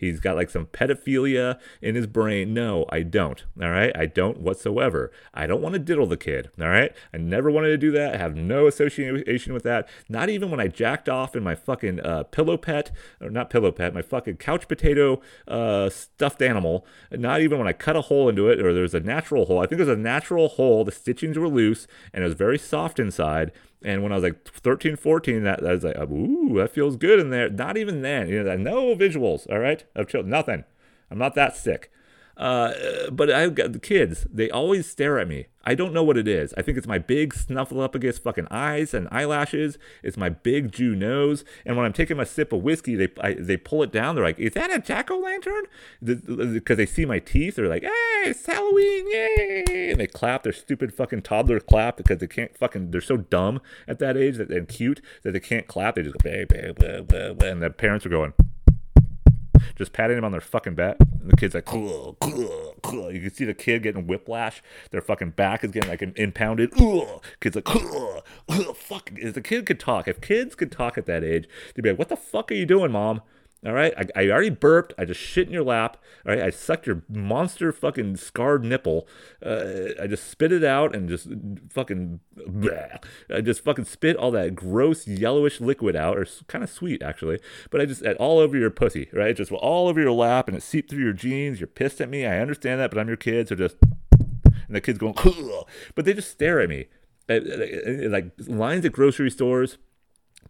[0.00, 2.54] He's got like some pedophilia in his brain.
[2.54, 3.44] No, I don't.
[3.60, 3.92] All right.
[3.94, 5.12] I don't whatsoever.
[5.34, 6.50] I don't want to diddle the kid.
[6.58, 6.92] All right.
[7.12, 8.14] I never wanted to do that.
[8.14, 9.88] I have no association with that.
[10.08, 12.90] Not even when I jacked off in my fucking uh, pillow pet,
[13.20, 16.86] or not pillow pet, my fucking couch potato uh, stuffed animal.
[17.12, 19.60] Not even when I cut a hole into it or there's a natural hole.
[19.60, 20.84] I think there's a natural hole.
[20.84, 23.52] The stitchings were loose and it was very soft inside.
[23.82, 27.18] And when I was like 13, 14, that, I was like, ooh, that feels good
[27.18, 27.48] in there.
[27.48, 28.28] Not even then.
[28.28, 30.30] You know, no visuals, all right, of children.
[30.30, 30.64] Nothing.
[31.10, 31.90] I'm not that sick.
[32.40, 35.48] Uh, but I've got the kids, they always stare at me.
[35.62, 36.54] I don't know what it is.
[36.56, 39.76] I think it's my big snuffleupagus fucking eyes and eyelashes.
[40.02, 41.44] It's my big Jew nose.
[41.66, 44.14] And when I'm taking a sip of whiskey, they I, they pull it down.
[44.14, 45.64] They're like, "Is that a jack o' lantern?"
[46.02, 47.56] Because they see my teeth.
[47.56, 49.06] They're like, "Hey, it's Halloween!
[49.12, 52.90] Yay!" And they clap their stupid fucking toddler clap because they can't fucking.
[52.90, 55.96] They're so dumb at that age that, and cute that they can't clap.
[55.96, 58.32] They just go, bah, bah, bah, and the parents are going
[59.76, 60.96] just patting him on their fucking back.
[61.00, 61.70] And the kid's like.
[61.72, 64.62] You can see the kid getting whiplash.
[64.90, 66.72] Their fucking back is getting like impounded.
[66.80, 67.22] Ugh.
[67.40, 67.68] Kid's like,
[68.76, 69.10] fuck.
[69.16, 71.98] If the kid could talk, if kids could talk at that age, they'd be like,
[71.98, 73.22] what the fuck are you doing, mom?
[73.64, 74.94] All right, I, I already burped.
[74.96, 75.98] I just shit in your lap.
[76.26, 79.06] All right, I sucked your monster fucking scarred nipple.
[79.44, 81.28] Uh, I just spit it out and just
[81.70, 82.20] fucking.
[82.38, 83.04] Bleh.
[83.28, 87.38] I just fucking spit all that gross yellowish liquid out, or kind of sweet actually.
[87.70, 89.36] But I just all over your pussy, right?
[89.36, 91.60] Just all over your lap, and it seeped through your jeans.
[91.60, 92.24] You're pissed at me.
[92.24, 93.76] I understand that, but I'm your kid, so just.
[94.66, 95.14] And the kid's going,
[95.96, 96.86] but they just stare at me
[97.30, 99.78] uh, uh, like lines at grocery stores,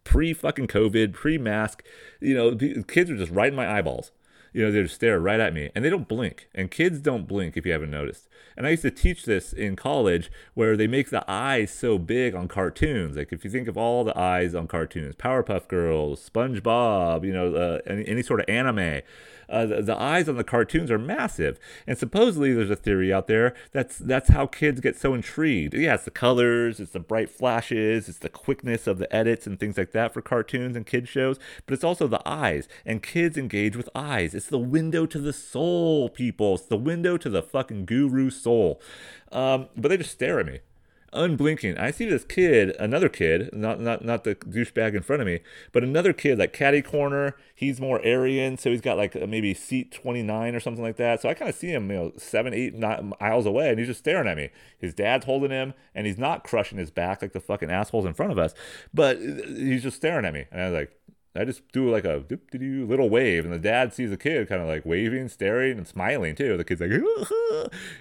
[0.04, 1.84] pre fucking COVID, pre mask.
[2.20, 4.12] You know, kids are just right in my eyeballs.
[4.52, 6.48] You know, they just stare right at me and they don't blink.
[6.54, 8.28] And kids don't blink if you haven't noticed.
[8.56, 12.34] And I used to teach this in college where they make the eyes so big
[12.34, 13.16] on cartoons.
[13.16, 17.54] Like if you think of all the eyes on cartoons, Powerpuff Girls, SpongeBob, you know,
[17.54, 19.02] uh, any, any sort of anime,
[19.50, 21.58] uh, the, the, eyes on the cartoons are massive.
[21.86, 25.74] And supposedly there's a theory out there that's that's how kids get so intrigued.
[25.74, 29.58] Yeah, it's the colors, it's the bright flashes, it's the quickness of the edits and
[29.58, 32.68] things like that for cartoons and kids shows, but it's also the eyes.
[32.86, 34.34] And kids engage with eyes.
[34.34, 36.54] It's the window to the soul, people.
[36.54, 38.80] It's the window to the fucking guru soul.
[39.32, 40.60] Um, but they just stare at me
[41.12, 41.78] unblinking.
[41.78, 45.40] I see this kid, another kid, not not not the douchebag in front of me,
[45.72, 47.36] but another kid like caddy corner.
[47.54, 51.20] He's more Aryan, so he's got like maybe seat 29 or something like that.
[51.20, 53.88] So I kind of see him, you know, seven, eight nine aisles away, and he's
[53.88, 54.50] just staring at me.
[54.78, 58.14] His dad's holding him, and he's not crushing his back like the fucking assholes in
[58.14, 58.54] front of us,
[58.94, 60.46] but uh, he's just staring at me.
[60.50, 60.99] And I was like,
[61.34, 64.66] I just do like a little wave, and the dad sees the kid kind of
[64.66, 66.56] like waving, staring, and smiling too.
[66.56, 66.90] The kid's like,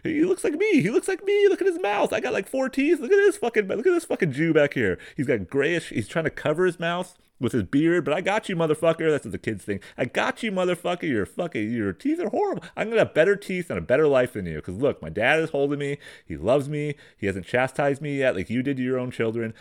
[0.03, 0.81] "He looks like me.
[0.81, 1.47] He looks like me.
[1.47, 2.11] Look at his mouth.
[2.11, 2.99] I got like four teeth.
[2.99, 3.67] Look at this fucking.
[3.67, 4.97] Look at this fucking Jew back here.
[5.15, 5.89] He's got grayish.
[5.89, 9.09] He's trying to cover his mouth with his beard, but I got you, motherfucker.
[9.09, 9.81] That's what the kids think.
[9.97, 11.03] I got you, motherfucker.
[11.03, 12.63] You're fucking, your teeth are horrible.
[12.75, 14.55] I'm gonna have better teeth and a better life than you.
[14.55, 15.97] Because look, my dad is holding me.
[16.25, 16.95] He loves me.
[17.17, 19.53] He hasn't chastised me yet, like you did to your own children.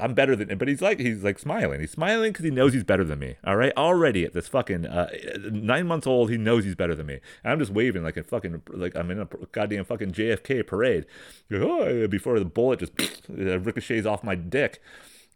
[0.00, 0.58] I'm better than him.
[0.58, 1.80] But he's like, he's like smiling.
[1.80, 3.36] He's smiling because he knows he's better than me.
[3.44, 5.10] All right, already at this fucking uh,
[5.50, 7.20] nine months old, he knows he's better than me.
[7.44, 11.06] And I'm just waving like a fucking, like I'm in a goddamn fucking JFK parade.
[11.48, 12.92] Before the bullet just
[13.28, 14.82] ricochets off my dick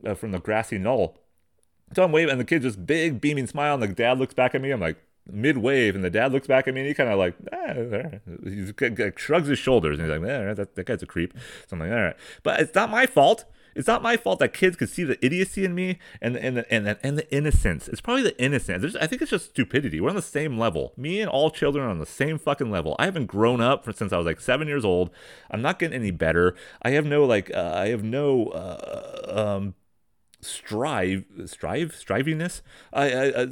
[0.07, 1.24] uh, from the grassy knoll.
[1.95, 4.55] So I'm waving, and the kid's just big, beaming smile, and the dad looks back
[4.55, 4.71] at me.
[4.71, 4.97] I'm like,
[5.31, 8.19] mid wave, and the dad looks back at me, and he kind of like, eh,
[8.45, 11.35] he shrugs his shoulders, and he's like, eh, that, that guy's a creep.
[11.69, 12.17] So I'm like, all right.
[12.43, 13.45] But it's not my fault.
[13.75, 16.73] It's not my fault that kids could see the idiocy in me and and the,
[16.73, 17.89] and and the innocence.
[17.89, 18.83] It's probably the innocence.
[18.83, 20.01] There's, I think it's just stupidity.
[20.01, 20.93] We're on the same level.
[20.97, 22.95] Me and all children are on the same fucking level.
[23.01, 25.11] I haven't grown up for, since I was like seven years old.
[25.51, 26.55] I'm not getting any better.
[26.83, 29.75] I have no like uh, I have no uh, um,
[30.45, 32.61] strive strive strivingness?
[32.93, 33.47] I, I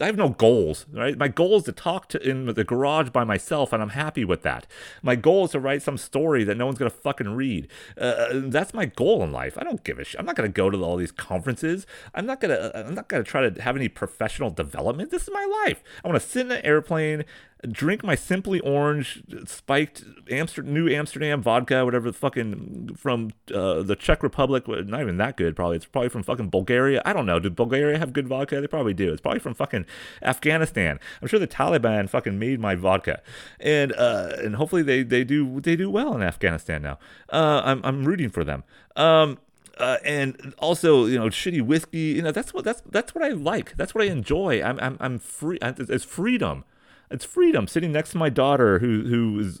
[0.00, 1.16] i have no goals right?
[1.16, 4.42] My goal is to talk to in the garage by myself and i'm happy with
[4.42, 4.66] that.
[5.02, 7.68] My goal is to write some story that no one's gonna fucking read.
[7.96, 9.56] Uh, that's my goal in life.
[9.58, 11.86] I don't give a shit i'm not gonna go to all these conferences.
[12.14, 15.10] I'm not gonna i'm not gonna try to have any professional development.
[15.10, 15.82] This is my life.
[16.04, 17.24] I want to sit in an airplane
[17.66, 23.96] drink my Simply Orange spiked Amsterdam, New Amsterdam vodka, whatever the fucking from uh, the
[23.96, 24.68] Czech Republic.
[24.68, 25.76] Not even that good, probably.
[25.76, 27.02] It's probably from fucking Bulgaria.
[27.04, 27.40] I don't know.
[27.40, 28.60] Did Bulgaria have good vodka?
[28.60, 29.12] They probably do.
[29.12, 29.86] It's probably from fucking
[30.22, 31.00] Afghanistan.
[31.20, 33.22] I'm sure the Taliban fucking made my vodka,
[33.58, 36.98] and uh, and hopefully they they do they do well in Afghanistan now.
[37.32, 38.62] Uh, I'm I'm rooting for them.
[38.94, 39.38] Um,
[39.78, 43.28] uh, and also you know shitty whiskey you know that's what that's that's what I
[43.28, 46.64] like that's what I enjoy I'm I'm, I'm free it's freedom
[47.10, 49.58] it's freedom sitting next to my daughter who who is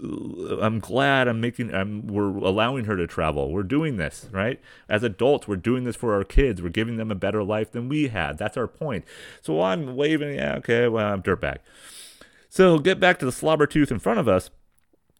[0.60, 3.52] i'm glad i'm making i'm we're allowing her to travel.
[3.52, 4.60] We're doing this right?
[4.88, 6.60] As adults we're doing this for our kids.
[6.62, 8.38] We're giving them a better life than we had.
[8.38, 9.04] That's our point.
[9.42, 11.58] So i'm waving yeah okay well i'm dirtbag
[12.48, 14.50] so get back to the slobber tooth in front of us.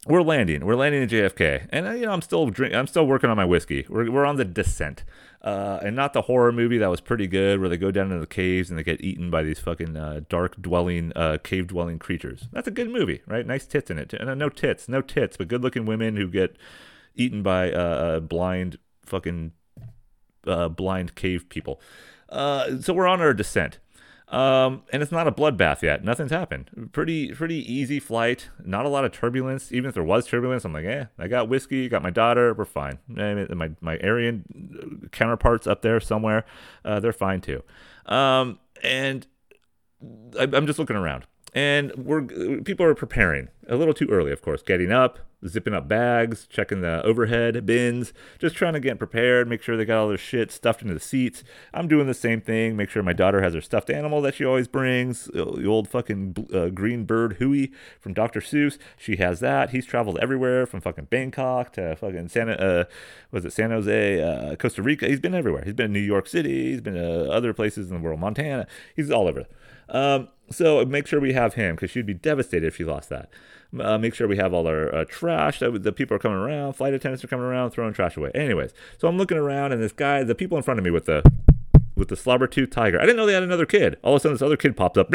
[0.07, 0.65] We're landing.
[0.65, 2.75] We're landing in JFK, and you know I'm still drink.
[2.75, 3.85] I'm still working on my whiskey.
[3.89, 5.05] We're we're on the descent,
[5.43, 8.21] uh, and not the horror movie that was pretty good, where they go down into
[8.21, 11.99] the caves and they get eaten by these fucking uh, dark dwelling, uh, cave dwelling
[11.99, 12.49] creatures.
[12.53, 13.47] That's a good movie, right?
[13.47, 16.57] Nice tits in it, uh, no tits, no tits, but good looking women who get
[17.15, 19.53] eaten by uh, blind fucking
[20.43, 21.81] blind cave people.
[22.31, 23.79] so we're on our descent.
[24.31, 26.05] Um, and it's not a bloodbath yet.
[26.05, 26.91] Nothing's happened.
[26.93, 28.51] Pretty pretty easy flight.
[28.63, 29.73] Not a lot of turbulence.
[29.73, 32.67] Even if there was turbulence, I'm like, eh, I got whiskey, got my daughter, we're
[32.67, 32.99] fine.
[33.09, 36.45] My my Aryan counterparts up there somewhere,
[36.85, 37.63] uh, they're fine too.
[38.05, 39.27] Um, and
[40.39, 41.25] I, I'm just looking around,
[41.59, 42.23] and we're
[42.63, 46.83] people are preparing a little too early, of course, getting up, zipping up bags, checking
[46.83, 50.53] the overhead bins, just trying to get prepared, make sure they got all their shit
[50.53, 51.43] stuffed into the seats.
[51.75, 54.45] I'm doing the same thing, make sure my daughter has her stuffed animal that she
[54.45, 58.41] always brings, uh, the old fucking uh, green bird Huey from Dr.
[58.41, 58.79] Seuss.
[58.97, 59.71] She has that.
[59.71, 62.85] He's traveled everywhere from fucking Bangkok to fucking Santa, uh,
[63.33, 65.09] was it San Jose, uh, Costa Rica.
[65.09, 65.65] He's been everywhere.
[65.65, 66.71] He's been in New York City.
[66.71, 68.69] He's been to other places in the world, Montana.
[68.95, 69.47] He's all over.
[69.89, 73.31] Um, so make sure we have him because she'd be devastated if she lost that.
[73.79, 75.59] Uh, make sure we have all our uh, trash.
[75.59, 76.73] That the people are coming around.
[76.75, 78.31] Flight attendants are coming around, throwing trash away.
[78.35, 81.05] Anyways, so I'm looking around, and this guy, the people in front of me with
[81.05, 81.23] the
[81.99, 82.99] with the slobber tooth tiger.
[82.99, 83.97] I didn't know they had another kid.
[84.03, 85.13] All of a sudden, this other kid popped up,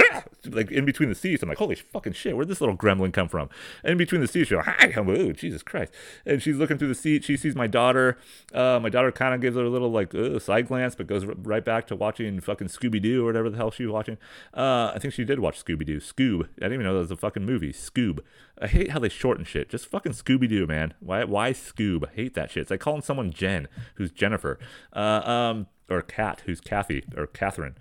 [0.50, 1.42] like in between the seats.
[1.42, 3.50] I'm like, holy fucking shit, where'd this little gremlin come from?
[3.84, 5.94] And in between the seats, she's like, hi, hello, Jesus Christ.
[6.26, 7.24] And she's looking through the seat.
[7.24, 8.18] She sees my daughter.
[8.54, 11.64] Uh, my daughter kind of gives her a little like side glance, but goes right
[11.64, 14.18] back to watching fucking Scooby Doo or whatever the hell she was watching.
[14.54, 16.00] Uh, I think she did watch Scooby Doo.
[16.00, 16.44] Scoob.
[16.44, 17.72] I didn't even know that was a fucking movie.
[17.74, 18.20] Scoob.
[18.62, 19.70] I hate how they shorten shit.
[19.70, 20.94] Just fucking Scooby Doo, man.
[21.00, 21.24] Why?
[21.24, 22.08] Why Scoob?
[22.10, 22.62] I hate that shit.
[22.62, 24.60] It's like calling someone Jen, who's Jennifer.
[24.94, 27.76] Uh, um, or Cat, who's Kathy or Catherine.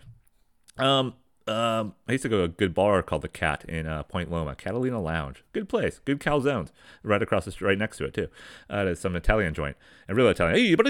[0.79, 1.15] Um,
[1.49, 4.31] um, I used to go to a good bar called the Cat in uh, Point
[4.31, 5.43] Loma, Catalina Lounge.
[5.53, 6.69] Good place, good calzones,
[7.03, 8.29] right across the street, right next to it too.
[8.71, 9.77] Uh, there's some Italian joint,
[10.09, 10.57] a real Italian.
[10.57, 10.87] Hey, you want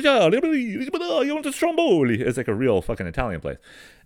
[1.53, 2.21] stromboli?
[2.21, 3.57] It's like a real fucking Italian place.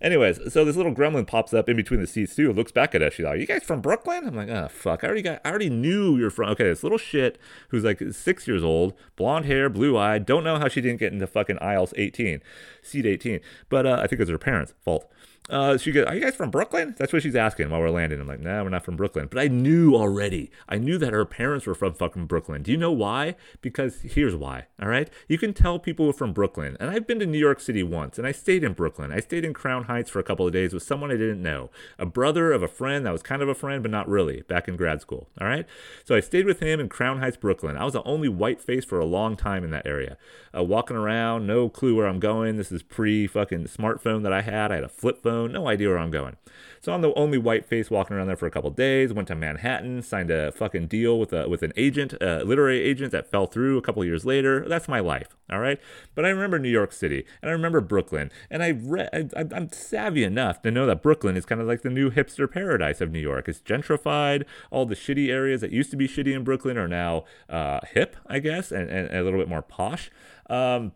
[0.01, 2.53] Anyways, so this little gremlin pops up in between the seats too.
[2.53, 3.13] Looks back at us.
[3.13, 5.69] She's like, "You guys from Brooklyn?" I'm like, "Oh fuck, I already got, I already
[5.69, 7.37] knew you're from." Okay, this little shit
[7.69, 10.25] who's like six years old, blonde hair, blue eyed.
[10.25, 12.41] Don't know how she didn't get into fucking aisles 18,
[12.81, 13.39] seat 18,
[13.69, 15.11] but uh, I think it's her parents' fault.
[15.49, 16.95] Uh, she goes, Are you guys from Brooklyn?
[16.97, 18.19] That's what she's asking while we're landing.
[18.19, 19.27] I'm like, No, nah, we're not from Brooklyn.
[19.29, 20.51] But I knew already.
[20.67, 22.63] I knew that her parents were from fucking Brooklyn.
[22.63, 23.35] Do you know why?
[23.61, 24.65] Because here's why.
[24.81, 25.09] All right.
[25.27, 26.75] You can tell people who are from Brooklyn.
[26.79, 29.11] And I've been to New York City once and I stayed in Brooklyn.
[29.11, 31.69] I stayed in Crown Heights for a couple of days with someone I didn't know,
[31.97, 34.67] a brother of a friend that was kind of a friend, but not really, back
[34.67, 35.29] in grad school.
[35.39, 35.65] All right.
[36.03, 37.77] So I stayed with him in Crown Heights, Brooklyn.
[37.77, 40.17] I was the only white face for a long time in that area.
[40.55, 42.57] Uh, walking around, no clue where I'm going.
[42.57, 44.71] This is pre fucking smartphone that I had.
[44.71, 46.37] I had a flip phone, no idea where I'm going.
[46.79, 49.13] So I'm the only white face walking around there for a couple days.
[49.13, 53.11] Went to Manhattan, signed a fucking deal with a with an agent, a literary agent
[53.11, 54.67] that fell through a couple years later.
[54.67, 55.79] That's my life, all right.
[56.15, 59.33] But I remember New York City and I remember Brooklyn, and I read.
[59.35, 62.49] I, I'm savvy enough to know that Brooklyn is kind of like the new hipster
[62.49, 63.47] paradise of New York.
[63.47, 64.43] It's gentrified.
[64.71, 68.15] All the shitty areas that used to be shitty in Brooklyn are now uh, hip,
[68.27, 70.09] I guess, and, and a little bit more posh.
[70.49, 70.93] Um,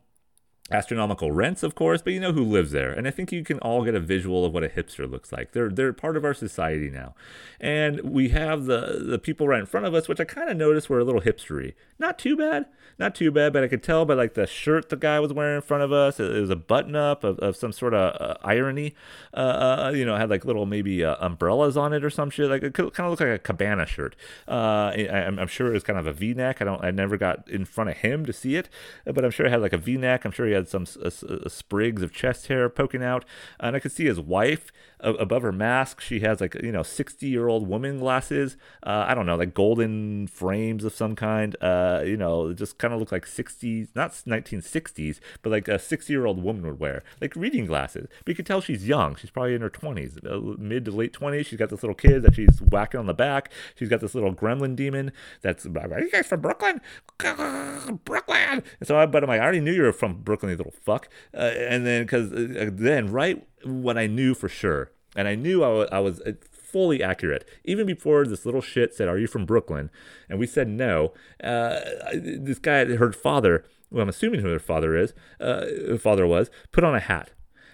[0.72, 2.92] astronomical rents, of course, but you know who lives there.
[2.92, 5.52] And I think you can all get a visual of what a hipster looks like.
[5.52, 7.14] They're they're part of our society now.
[7.60, 10.58] And we have the the people right in front of us, which I kind of
[10.58, 11.74] noticed were a little hipstery.
[12.00, 12.66] Not too bad,
[12.98, 15.56] not too bad, but I could tell by like the shirt the guy was wearing
[15.56, 16.20] in front of us.
[16.20, 18.96] It, was a button up of, of some sort of uh, irony.
[19.34, 19.38] Uh,
[19.88, 22.50] uh, you know, had like little maybe uh, umbrellas on it or some shit.
[22.50, 24.16] Like it kind of looked like a cabana shirt.
[24.48, 26.62] Uh, I, am sure it was kind of a V-neck.
[26.62, 26.84] I don't.
[26.84, 28.70] I never got in front of him to see it,
[29.06, 30.26] but I'm sure it had like a V-neck.
[30.26, 33.26] I'm sure he had some sprigs of chest hair poking out,
[33.60, 36.02] and I could see his wife above her mask.
[36.02, 38.58] She has like you know 60 year old woman glasses.
[38.84, 41.56] Uh, I don't know, like golden frames of some kind.
[41.62, 46.12] Uh, you know, just kind of look like 60s, not 1960s, but like a 60
[46.12, 48.08] year old woman would wear, like reading glasses.
[48.20, 49.16] But you could tell she's young.
[49.16, 51.46] She's probably in her 20s, uh, mid to late 20s.
[51.46, 53.52] She's got this little kid that she's whacking on the back.
[53.76, 56.82] She's got this little gremlin demon that's, are you guys from Brooklyn?
[58.06, 58.64] Brooklyn.
[58.80, 61.10] And so I, but I'm like, I already knew you were from Brooklyn, little fuck.
[61.34, 65.64] Uh, and then, because uh, then, right when I knew for sure, and I knew
[65.64, 67.48] I, w- I was uh, fully accurate.
[67.64, 69.90] Even before this little shit said, Are you from Brooklyn?
[70.30, 71.14] And we said no.
[71.44, 71.80] Uh,
[72.14, 76.84] this guy, her father, well, I'm assuming who her father is, uh, father was, put
[76.84, 77.32] on a hat.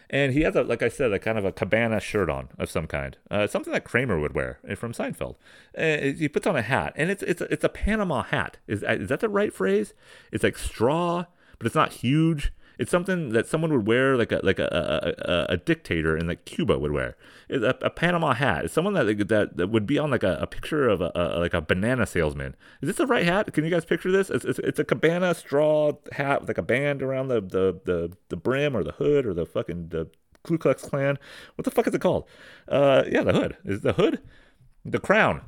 [0.09, 2.69] And he has, a, like I said, a kind of a cabana shirt on of
[2.69, 5.35] some kind, uh, something that Kramer would wear uh, from Seinfeld.
[5.77, 8.57] Uh, he puts on a hat, and it's it's a, it's a Panama hat.
[8.67, 9.93] Is is that the right phrase?
[10.31, 11.25] It's like straw,
[11.59, 12.53] but it's not huge.
[12.77, 15.15] It's something that someone would wear, like a like a
[15.49, 17.17] a, a, dictator in like Cuba would wear.
[17.49, 18.65] It's a, a, Panama hat.
[18.65, 21.39] It's someone that, that that would be on like a, a picture of a, a,
[21.39, 22.55] like a banana salesman.
[22.81, 23.51] Is this the right hat?
[23.53, 24.29] Can you guys picture this?
[24.29, 28.17] It's, it's, it's a cabana straw hat with like a band around the, the the
[28.29, 30.09] the brim or the hood or the fucking the
[30.43, 31.17] Ku Klux Klan.
[31.55, 32.25] What the fuck is it called?
[32.67, 33.57] Uh, yeah, the hood.
[33.65, 34.21] Is the hood?
[34.85, 35.41] The crown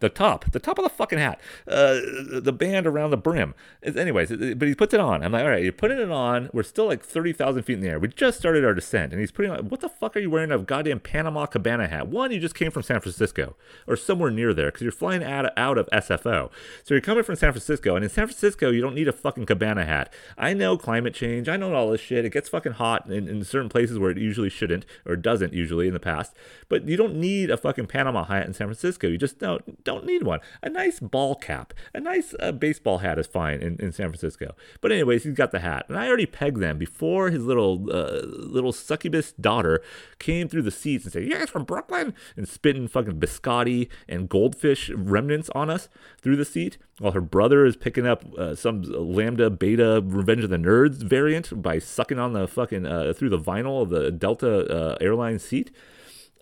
[0.00, 2.00] the top, the top of the fucking hat, uh,
[2.40, 3.54] the band around the brim.
[3.82, 5.22] Anyways, but he puts it on.
[5.22, 6.50] I'm like, all right, you're putting it on.
[6.52, 7.98] We're still like 30,000 feet in the air.
[7.98, 9.12] We just started our descent.
[9.12, 12.08] And he's putting on, what the fuck are you wearing a goddamn Panama Cabana hat?
[12.08, 15.46] One, you just came from San Francisco or somewhere near there because you're flying out,
[15.56, 16.50] out of SFO.
[16.82, 17.96] So you're coming from San Francisco.
[17.96, 20.12] And in San Francisco, you don't need a fucking cabana hat.
[20.36, 21.48] I know climate change.
[21.48, 22.24] I know all this shit.
[22.24, 25.86] It gets fucking hot in, in certain places where it usually shouldn't or doesn't usually
[25.88, 26.34] in the past.
[26.68, 29.08] But you don't need a fucking Panama hat in San Francisco.
[29.08, 30.40] You just don't don't need one.
[30.62, 34.54] A nice ball cap, a nice uh, baseball hat is fine in, in San Francisco.
[34.80, 38.22] But anyways, he's got the hat, and I already pegged them before his little uh,
[38.24, 39.82] little succubus daughter
[40.18, 44.28] came through the seats and said, "You guys from Brooklyn?" and spitting fucking biscotti and
[44.28, 45.88] goldfish remnants on us
[46.22, 50.50] through the seat, while her brother is picking up uh, some Lambda Beta Revenge of
[50.50, 54.66] the Nerds variant by sucking on the fucking uh, through the vinyl of the Delta
[54.66, 55.70] uh, airline seat.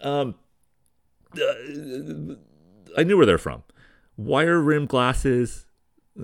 [0.01, 0.37] Um,
[1.35, 2.35] uh,
[2.97, 3.63] I knew where they're from.
[4.17, 5.67] Wire rim glasses,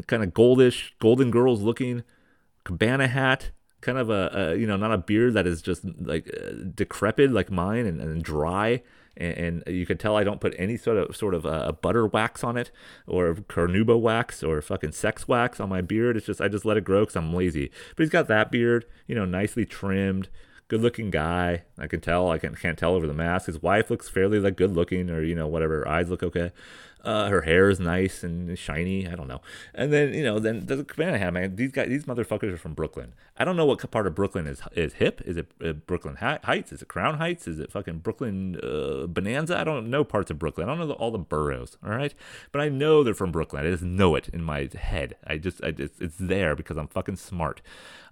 [0.07, 2.05] kind of goldish, golden girls looking,
[2.64, 3.51] cabana hat,
[3.81, 7.31] kind of a, a you know not a beard that is just like uh, decrepit
[7.31, 8.83] like mine and, and dry
[9.19, 12.45] and, you can tell I don't put any sort of sort of uh, butter wax
[12.45, 12.71] on it
[13.07, 16.16] or carnauba wax or fucking sex wax on my beard.
[16.16, 17.71] It's just I just let it grow because I'm lazy.
[17.97, 20.29] But he's got that beard, you know, nicely trimmed,
[20.69, 21.64] good looking guy.
[21.79, 22.31] I can tell.
[22.31, 23.47] I can, can't tell over the mask.
[23.47, 25.81] His wife looks fairly like good looking, or you know whatever.
[25.81, 26.53] Her eyes look okay.
[27.05, 29.07] Uh, her hair is nice and shiny.
[29.07, 29.40] I don't know.
[29.74, 31.57] And then you know, then the Cabana hat man.
[31.57, 33.14] These guys, these motherfuckers are from Brooklyn.
[33.36, 35.20] I don't know what part of Brooklyn is is hip.
[35.24, 36.72] Is it uh, Brooklyn Heights?
[36.72, 37.46] Is it Crown Heights?
[37.46, 39.59] Is it fucking Brooklyn uh, Bonanza?
[39.59, 40.68] I don't know parts of Brooklyn.
[40.68, 41.76] I don't know the, all the boroughs.
[41.84, 42.14] All right,
[42.53, 43.64] but I know they're from Brooklyn.
[43.64, 45.16] I just know it in my head.
[45.26, 47.62] I just, I just it's there because I'm fucking smart.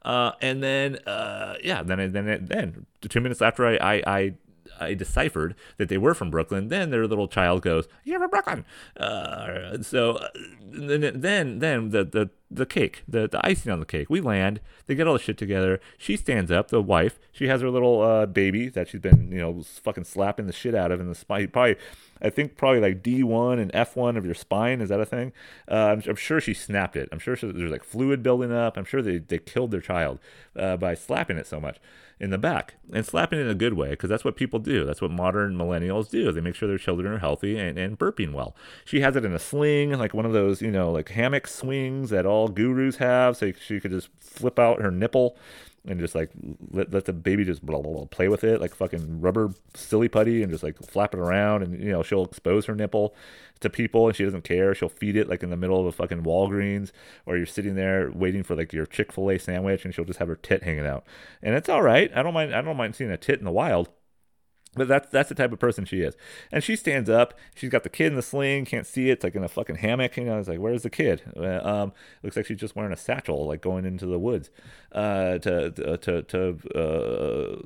[0.07, 4.35] Uh, and then, uh, yeah, then, then, then, two minutes after I, I, I
[4.81, 6.69] I deciphered that they were from Brooklyn.
[6.69, 8.65] Then their little child goes, "You're from Brooklyn."
[8.97, 10.29] Uh, so uh,
[10.65, 14.09] then, then, then the the the cake, the the icing on the cake.
[14.09, 14.61] We land.
[14.87, 15.81] They get all the shit together.
[15.99, 16.69] She stands up.
[16.69, 17.19] The wife.
[17.33, 20.75] She has her little uh, baby that she's been you know fucking slapping the shit
[20.75, 21.49] out of in the spine.
[21.49, 21.77] Probably,
[22.21, 24.81] I think probably like D one and F one of your spine.
[24.81, 25.33] Is that a thing?
[25.71, 27.09] Uh, I'm, I'm, sure she snapped it.
[27.13, 28.77] I'm sure she, there's like fluid building up.
[28.77, 30.19] I'm sure they they killed their child
[30.57, 31.79] uh, by slapping it so much
[32.19, 34.87] in the back and slapping it in a good way because that's what people do.
[34.87, 36.33] That's what modern millennials do.
[36.33, 38.57] They make sure their children are healthy and, and burping well.
[38.85, 42.09] She has it in a sling, like one of those, you know, like hammock swings
[42.11, 43.37] that all gurus have.
[43.37, 45.37] So she could just flip out her nipple
[45.87, 46.31] and just like
[46.71, 50.09] let, let the baby just blah, blah, blah, play with it like fucking rubber silly
[50.09, 53.15] putty and just like flap it around and you know she'll expose her nipple
[53.61, 54.75] to people and she doesn't care.
[54.75, 56.93] She'll feed it like in the middle of a fucking walgreens
[57.25, 60.37] or you're sitting there waiting for like your chick-fil-a sandwich and she'll just have her
[60.37, 61.05] tit hanging out.
[61.43, 62.11] And it's all right.
[62.15, 63.89] I don't mind i don't mind seeing a tit in the wild
[64.77, 66.15] but that's that's the type of person she is.
[66.53, 67.35] And she stands up.
[67.55, 68.67] She's got the kid in the sling.
[68.67, 69.15] Can't see it.
[69.15, 70.17] It's like in a fucking hammock.
[70.17, 71.23] You know, it's like, where's the kid?
[71.37, 74.51] Uh, um, looks like she's just wearing a satchel, like going into the woods
[74.93, 77.63] uh, to to to uh,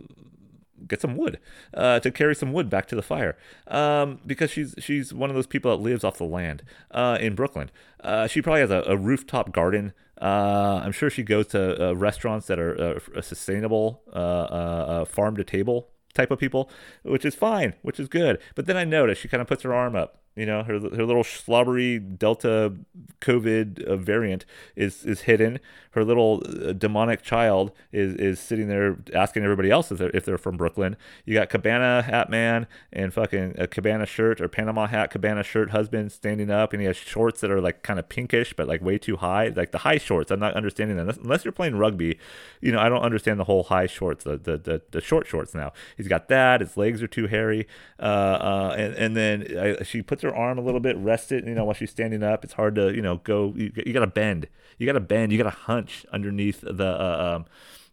[0.87, 1.39] get some wood,
[1.75, 3.37] uh, to carry some wood back to the fire.
[3.67, 7.35] Um, because she's she's one of those people that lives off the land uh, in
[7.35, 7.71] Brooklyn.
[8.01, 9.93] Uh, she probably has a, a rooftop garden.
[10.23, 14.03] I'm sure she goes to restaurants that are sustainable,
[15.09, 16.71] farm to table type of people,
[17.03, 18.41] which is fine, which is good.
[18.55, 21.05] But then I noticed she kind of puts her arm up you know, her her
[21.05, 22.75] little slobbery Delta
[23.21, 24.45] COVID uh, variant
[24.77, 25.59] is is hidden.
[25.93, 30.25] Her little uh, demonic child is is sitting there asking everybody else if they're if
[30.25, 30.97] they're from Brooklyn.
[31.25, 35.71] You got Cabana hat man and fucking a Cabana shirt or Panama hat Cabana shirt
[35.71, 38.81] husband standing up, and he has shorts that are like kind of pinkish but like
[38.83, 40.31] way too high, like the high shorts.
[40.31, 42.19] I'm not understanding that unless, you're playing rugby.
[42.61, 45.55] You know, I don't understand the whole high shorts, the the the, the short shorts.
[45.55, 46.61] Now he's got that.
[46.61, 47.67] His legs are too hairy,
[47.99, 51.47] uh, uh, and and then I, she puts her arm a little bit, rest it.
[51.47, 53.53] You know, while she's standing up, it's hard to you know go.
[53.57, 54.49] You, you got to bend.
[54.79, 55.33] You got to bend.
[55.33, 57.45] You got to hunch underneath the uh, um,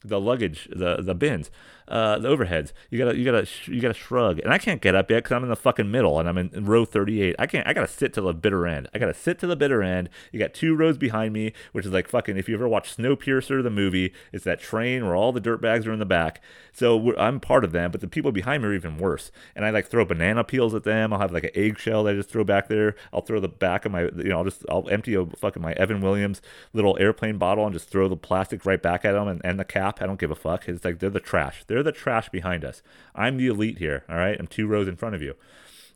[0.04, 1.50] the luggage, the the bins
[1.88, 2.74] uh, the overheads.
[2.90, 5.44] You gotta you gotta you gotta shrug, and I can't get up yet because I'm
[5.44, 7.36] in the fucking middle and I'm in, in, row 38.
[7.40, 7.68] I can't.
[7.68, 8.90] I gotta sit to the bitter end.
[8.94, 10.10] I gotta sit to the bitter end.
[10.32, 12.38] You got two rows behind me, which is like fucking.
[12.38, 15.88] If you ever watch Snowpiercer, the movie, it's that train where all the dirt bags
[15.88, 16.42] are in the back.
[16.74, 19.32] So I'm part of them, but the people behind me are even worse.
[19.56, 21.12] And I like throw banana peels at them.
[21.12, 22.96] I'll have like an eggshell that I just throw back there.
[23.12, 25.74] I'll throw the back of my, you know, I'll just I'll empty a fucking my
[25.74, 26.42] Evan Williams
[26.74, 29.66] little airplane bottle and just throw the plastic right back at them and, and the
[29.66, 30.02] cap.
[30.02, 30.68] I don't give a fuck.
[30.68, 31.64] It's like they're the trash.
[31.66, 32.82] They're the trash behind behind us.
[33.16, 34.38] I'm the elite here, all right?
[34.40, 35.36] I'm two rows in front of you.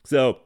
[0.03, 0.39] So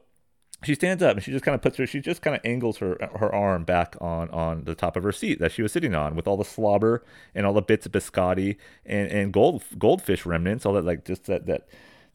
[0.64, 2.78] she stands up and she just kind of puts her she just kind of angles
[2.78, 5.94] her her arm back on on the top of her seat that she was sitting
[5.94, 8.56] on with all the slobber and all the bits of biscotti
[8.86, 11.68] and and gold goldfish remnants all that like just that that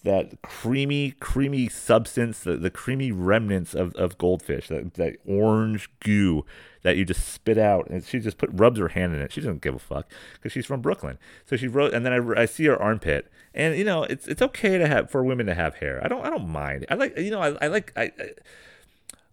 [0.04, 6.44] that creamy creamy substance the, the creamy remnants of, of goldfish that, that orange goo
[6.84, 7.90] that you just spit out.
[7.90, 9.32] And she just put rubs her hand in it.
[9.32, 11.18] She doesn't give a fuck because she's from Brooklyn.
[11.46, 14.42] So she wrote, and then I, I see her armpit, and you know it's it's
[14.42, 16.02] okay to have for women to have hair.
[16.04, 16.86] I don't I don't mind.
[16.90, 18.30] I like you know I, I like I, I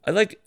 [0.06, 0.40] I like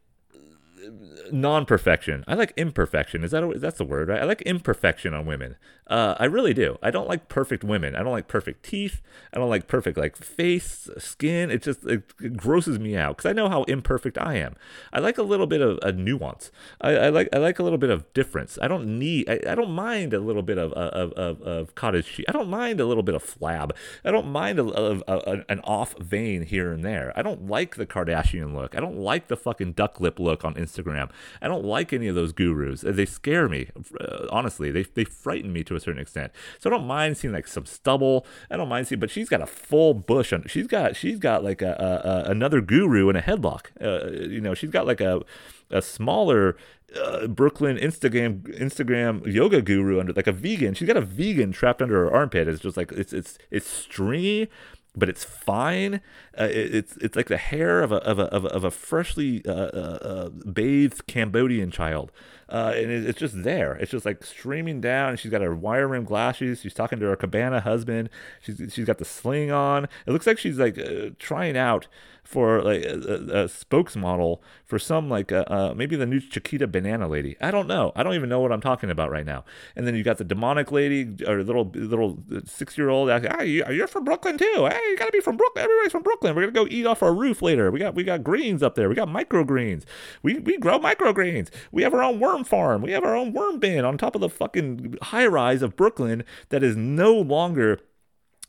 [1.31, 2.23] non-perfection.
[2.27, 3.23] I like imperfection.
[3.23, 4.21] Is that a, that's the word, right?
[4.21, 5.55] I like imperfection on women.
[5.87, 6.77] Uh, I really do.
[6.81, 7.95] I don't like perfect women.
[7.95, 9.01] I don't like perfect teeth.
[9.33, 11.51] I don't like perfect like face, skin.
[11.51, 14.55] It just it, grosses me out because I know how imperfect I am.
[14.93, 16.49] I like a little bit of a nuance.
[16.79, 18.57] I, I, like I like a little bit of difference.
[18.61, 19.29] I don't need.
[19.29, 22.25] I, I don't mind a little bit of of, of, of cottage cheese.
[22.29, 23.71] I don't mind a little bit of flab.
[24.05, 27.11] I don't mind a, a, a, an off vein here and there.
[27.17, 28.75] I don't like the Kardashian look.
[28.75, 31.09] I don't like the fucking duck lip look on Instagram Instagram.
[31.41, 32.81] I don't like any of those gurus.
[32.81, 33.69] They scare me.
[33.99, 36.31] Uh, honestly, they they frighten me to a certain extent.
[36.59, 38.25] So I don't mind seeing like some stubble.
[38.49, 40.45] I don't mind seeing, but she's got a full bush on.
[40.47, 43.67] She's got she's got like a, a, a another guru in a headlock.
[43.81, 45.21] Uh, you know, she's got like a
[45.69, 46.57] a smaller
[46.95, 50.73] uh, Brooklyn Instagram Instagram yoga guru under like a vegan.
[50.73, 52.47] She's got a vegan trapped under her armpit.
[52.47, 54.49] It's just like it's it's it's stringy,
[54.95, 56.01] but it's fine.
[56.37, 58.71] Uh, it, it's it's like the hair of a of a of a, of a
[58.71, 62.11] freshly uh, uh, uh bathed Cambodian child,
[62.49, 63.73] uh, and it, it's just there.
[63.75, 65.15] It's just like streaming down.
[65.17, 66.61] She's got her wire rim glasses.
[66.61, 68.09] She's talking to her cabana husband.
[68.41, 69.85] She's she's got the sling on.
[70.05, 70.77] It looks like she's like
[71.19, 71.87] trying out
[72.23, 77.07] for like a, a, spokesmodel for some like uh, uh, maybe the new Chiquita banana
[77.07, 77.35] lady.
[77.41, 77.91] I don't know.
[77.95, 79.43] I don't even know what I'm talking about right now.
[79.75, 83.09] And then you got the demonic lady or little little six year old.
[83.09, 84.67] Hey, you're from Brooklyn too.
[84.69, 85.63] Hey, you gotta be from Brooklyn.
[85.63, 86.35] Everybody's from Brooklyn.
[86.35, 87.71] We're gonna go eat off our roof later.
[87.71, 88.87] We got we got greens up there.
[88.87, 89.83] We got microgreens.
[90.23, 91.49] We we grow microgreens.
[91.71, 92.81] We have our own worm farm.
[92.81, 96.23] We have our own worm bin on top of the fucking high rise of Brooklyn
[96.49, 97.79] that is no longer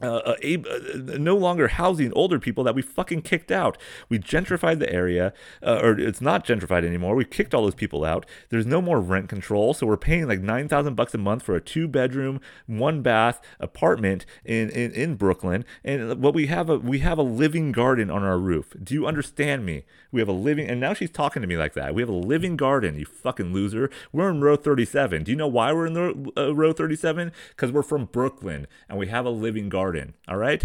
[0.03, 3.79] uh, uh, uh, no longer housing older people that we fucking kicked out.
[4.09, 5.33] We gentrified the area,
[5.63, 7.15] uh, or it's not gentrified anymore.
[7.15, 8.27] We kicked all those people out.
[8.49, 11.55] There's no more rent control, so we're paying like nine thousand bucks a month for
[11.55, 15.65] a two bedroom, one bath apartment in, in in Brooklyn.
[15.85, 18.75] And what we have a we have a living garden on our roof.
[18.83, 19.85] Do you understand me?
[20.11, 21.95] We have a living, and now she's talking to me like that.
[21.95, 22.99] We have a living garden.
[22.99, 23.91] You fucking loser.
[24.13, 25.23] We're in row thirty seven.
[25.25, 27.33] Do you know why we're in the uh, row thirty seven?
[27.51, 30.15] Because we're from Brooklyn and we have a living garden garden.
[30.29, 30.65] All right?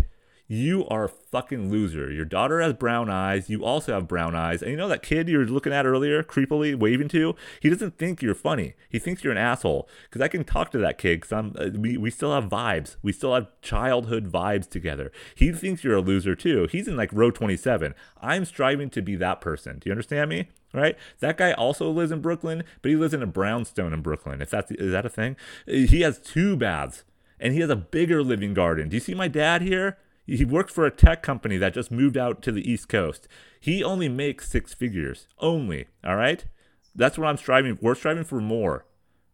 [0.49, 2.09] You are a fucking loser.
[2.09, 3.49] Your daughter has brown eyes.
[3.49, 4.61] You also have brown eyes.
[4.61, 7.35] And you know that kid you were looking at earlier, creepily waving to?
[7.59, 8.75] He doesn't think you're funny.
[8.89, 9.89] He thinks you're an asshole.
[10.03, 12.95] Because I can talk to that kid because I'm, uh, we, we still have vibes.
[13.01, 15.11] We still have childhood vibes together.
[15.35, 16.69] He thinks you're a loser too.
[16.71, 17.93] He's in like row 27.
[18.21, 19.79] I'm striving to be that person.
[19.79, 20.47] Do you understand me?
[20.73, 20.97] right?
[21.19, 24.41] That guy also lives in Brooklyn, but he lives in a brownstone in Brooklyn.
[24.41, 25.35] If that's is that a thing?
[25.65, 27.03] He has two baths
[27.39, 28.89] and he has a bigger living garden.
[28.89, 29.97] Do you see my dad here?
[30.25, 33.27] He works for a tech company that just moved out to the East Coast.
[33.59, 35.27] He only makes six figures.
[35.39, 35.87] Only.
[36.03, 36.45] All right?
[36.93, 38.85] That's what I'm striving We're striving for more.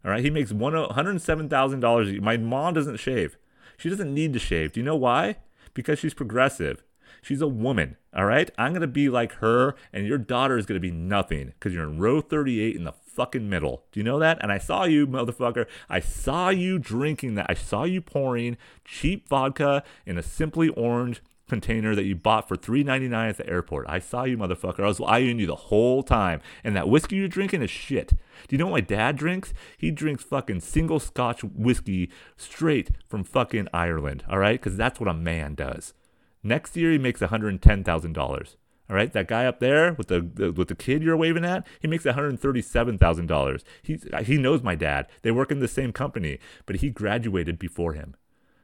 [0.06, 0.24] All right?
[0.24, 2.22] He makes $107,000.
[2.22, 3.38] My mom doesn't shave.
[3.78, 4.74] She doesn't need to shave.
[4.74, 5.38] Do you know why?
[5.74, 6.84] Because she's progressive.
[7.24, 8.52] She's a woman, all right?
[8.58, 11.98] I'm to be like her, and your daughter is to be nothing because you're in
[11.98, 13.84] row 38 in the fucking middle.
[13.92, 14.40] Do you know that?
[14.42, 15.66] And I saw you, motherfucker.
[15.90, 17.48] I saw you drinking that.
[17.50, 22.56] I saw you pouring cheap vodka in a simply orange container that you bought for
[22.56, 23.86] $3.99 at the airport.
[23.88, 24.84] I saw you, motherfucker.
[24.84, 26.42] I was eyeing you the whole time.
[26.64, 28.10] And that whiskey you're drinking is shit.
[28.10, 28.18] Do
[28.50, 29.54] you know what my dad drinks?
[29.78, 34.60] He drinks fucking single scotch whiskey straight from fucking Ireland, all right?
[34.60, 35.94] Because that's what a man does.
[36.42, 38.56] Next year, he makes $110,000.
[38.94, 41.66] All right, that guy up there with the, the with the kid you're waving at,
[41.80, 43.64] he makes one hundred thirty-seven thousand dollars.
[43.82, 45.08] He he knows my dad.
[45.24, 46.38] They work in the same company,
[46.68, 48.14] but he graduated before him.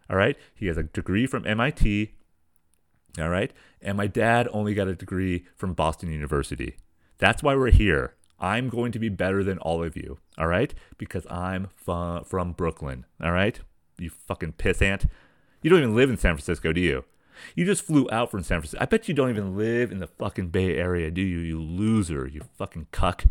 [0.08, 2.14] All right, he has a degree from MIT.
[3.18, 3.52] All right,
[3.82, 6.76] and my dad only got a degree from Boston University.
[7.18, 8.14] That's why we're here.
[8.40, 10.20] I'm going to be better than all of you.
[10.38, 13.08] All right, because I'm fu- from Brooklyn.
[13.20, 13.60] All right,
[13.98, 15.10] you fucking pissant.
[15.64, 17.04] You don't even live in San Francisco, do you?
[17.56, 18.82] You just flew out from San Francisco.
[18.82, 21.40] I bet you don't even live in the fucking Bay Area, do you?
[21.40, 23.26] You loser, you fucking cuck.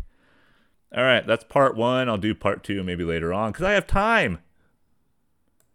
[0.95, 2.09] All right, that's part one.
[2.09, 4.39] I'll do part two maybe later on because I have time.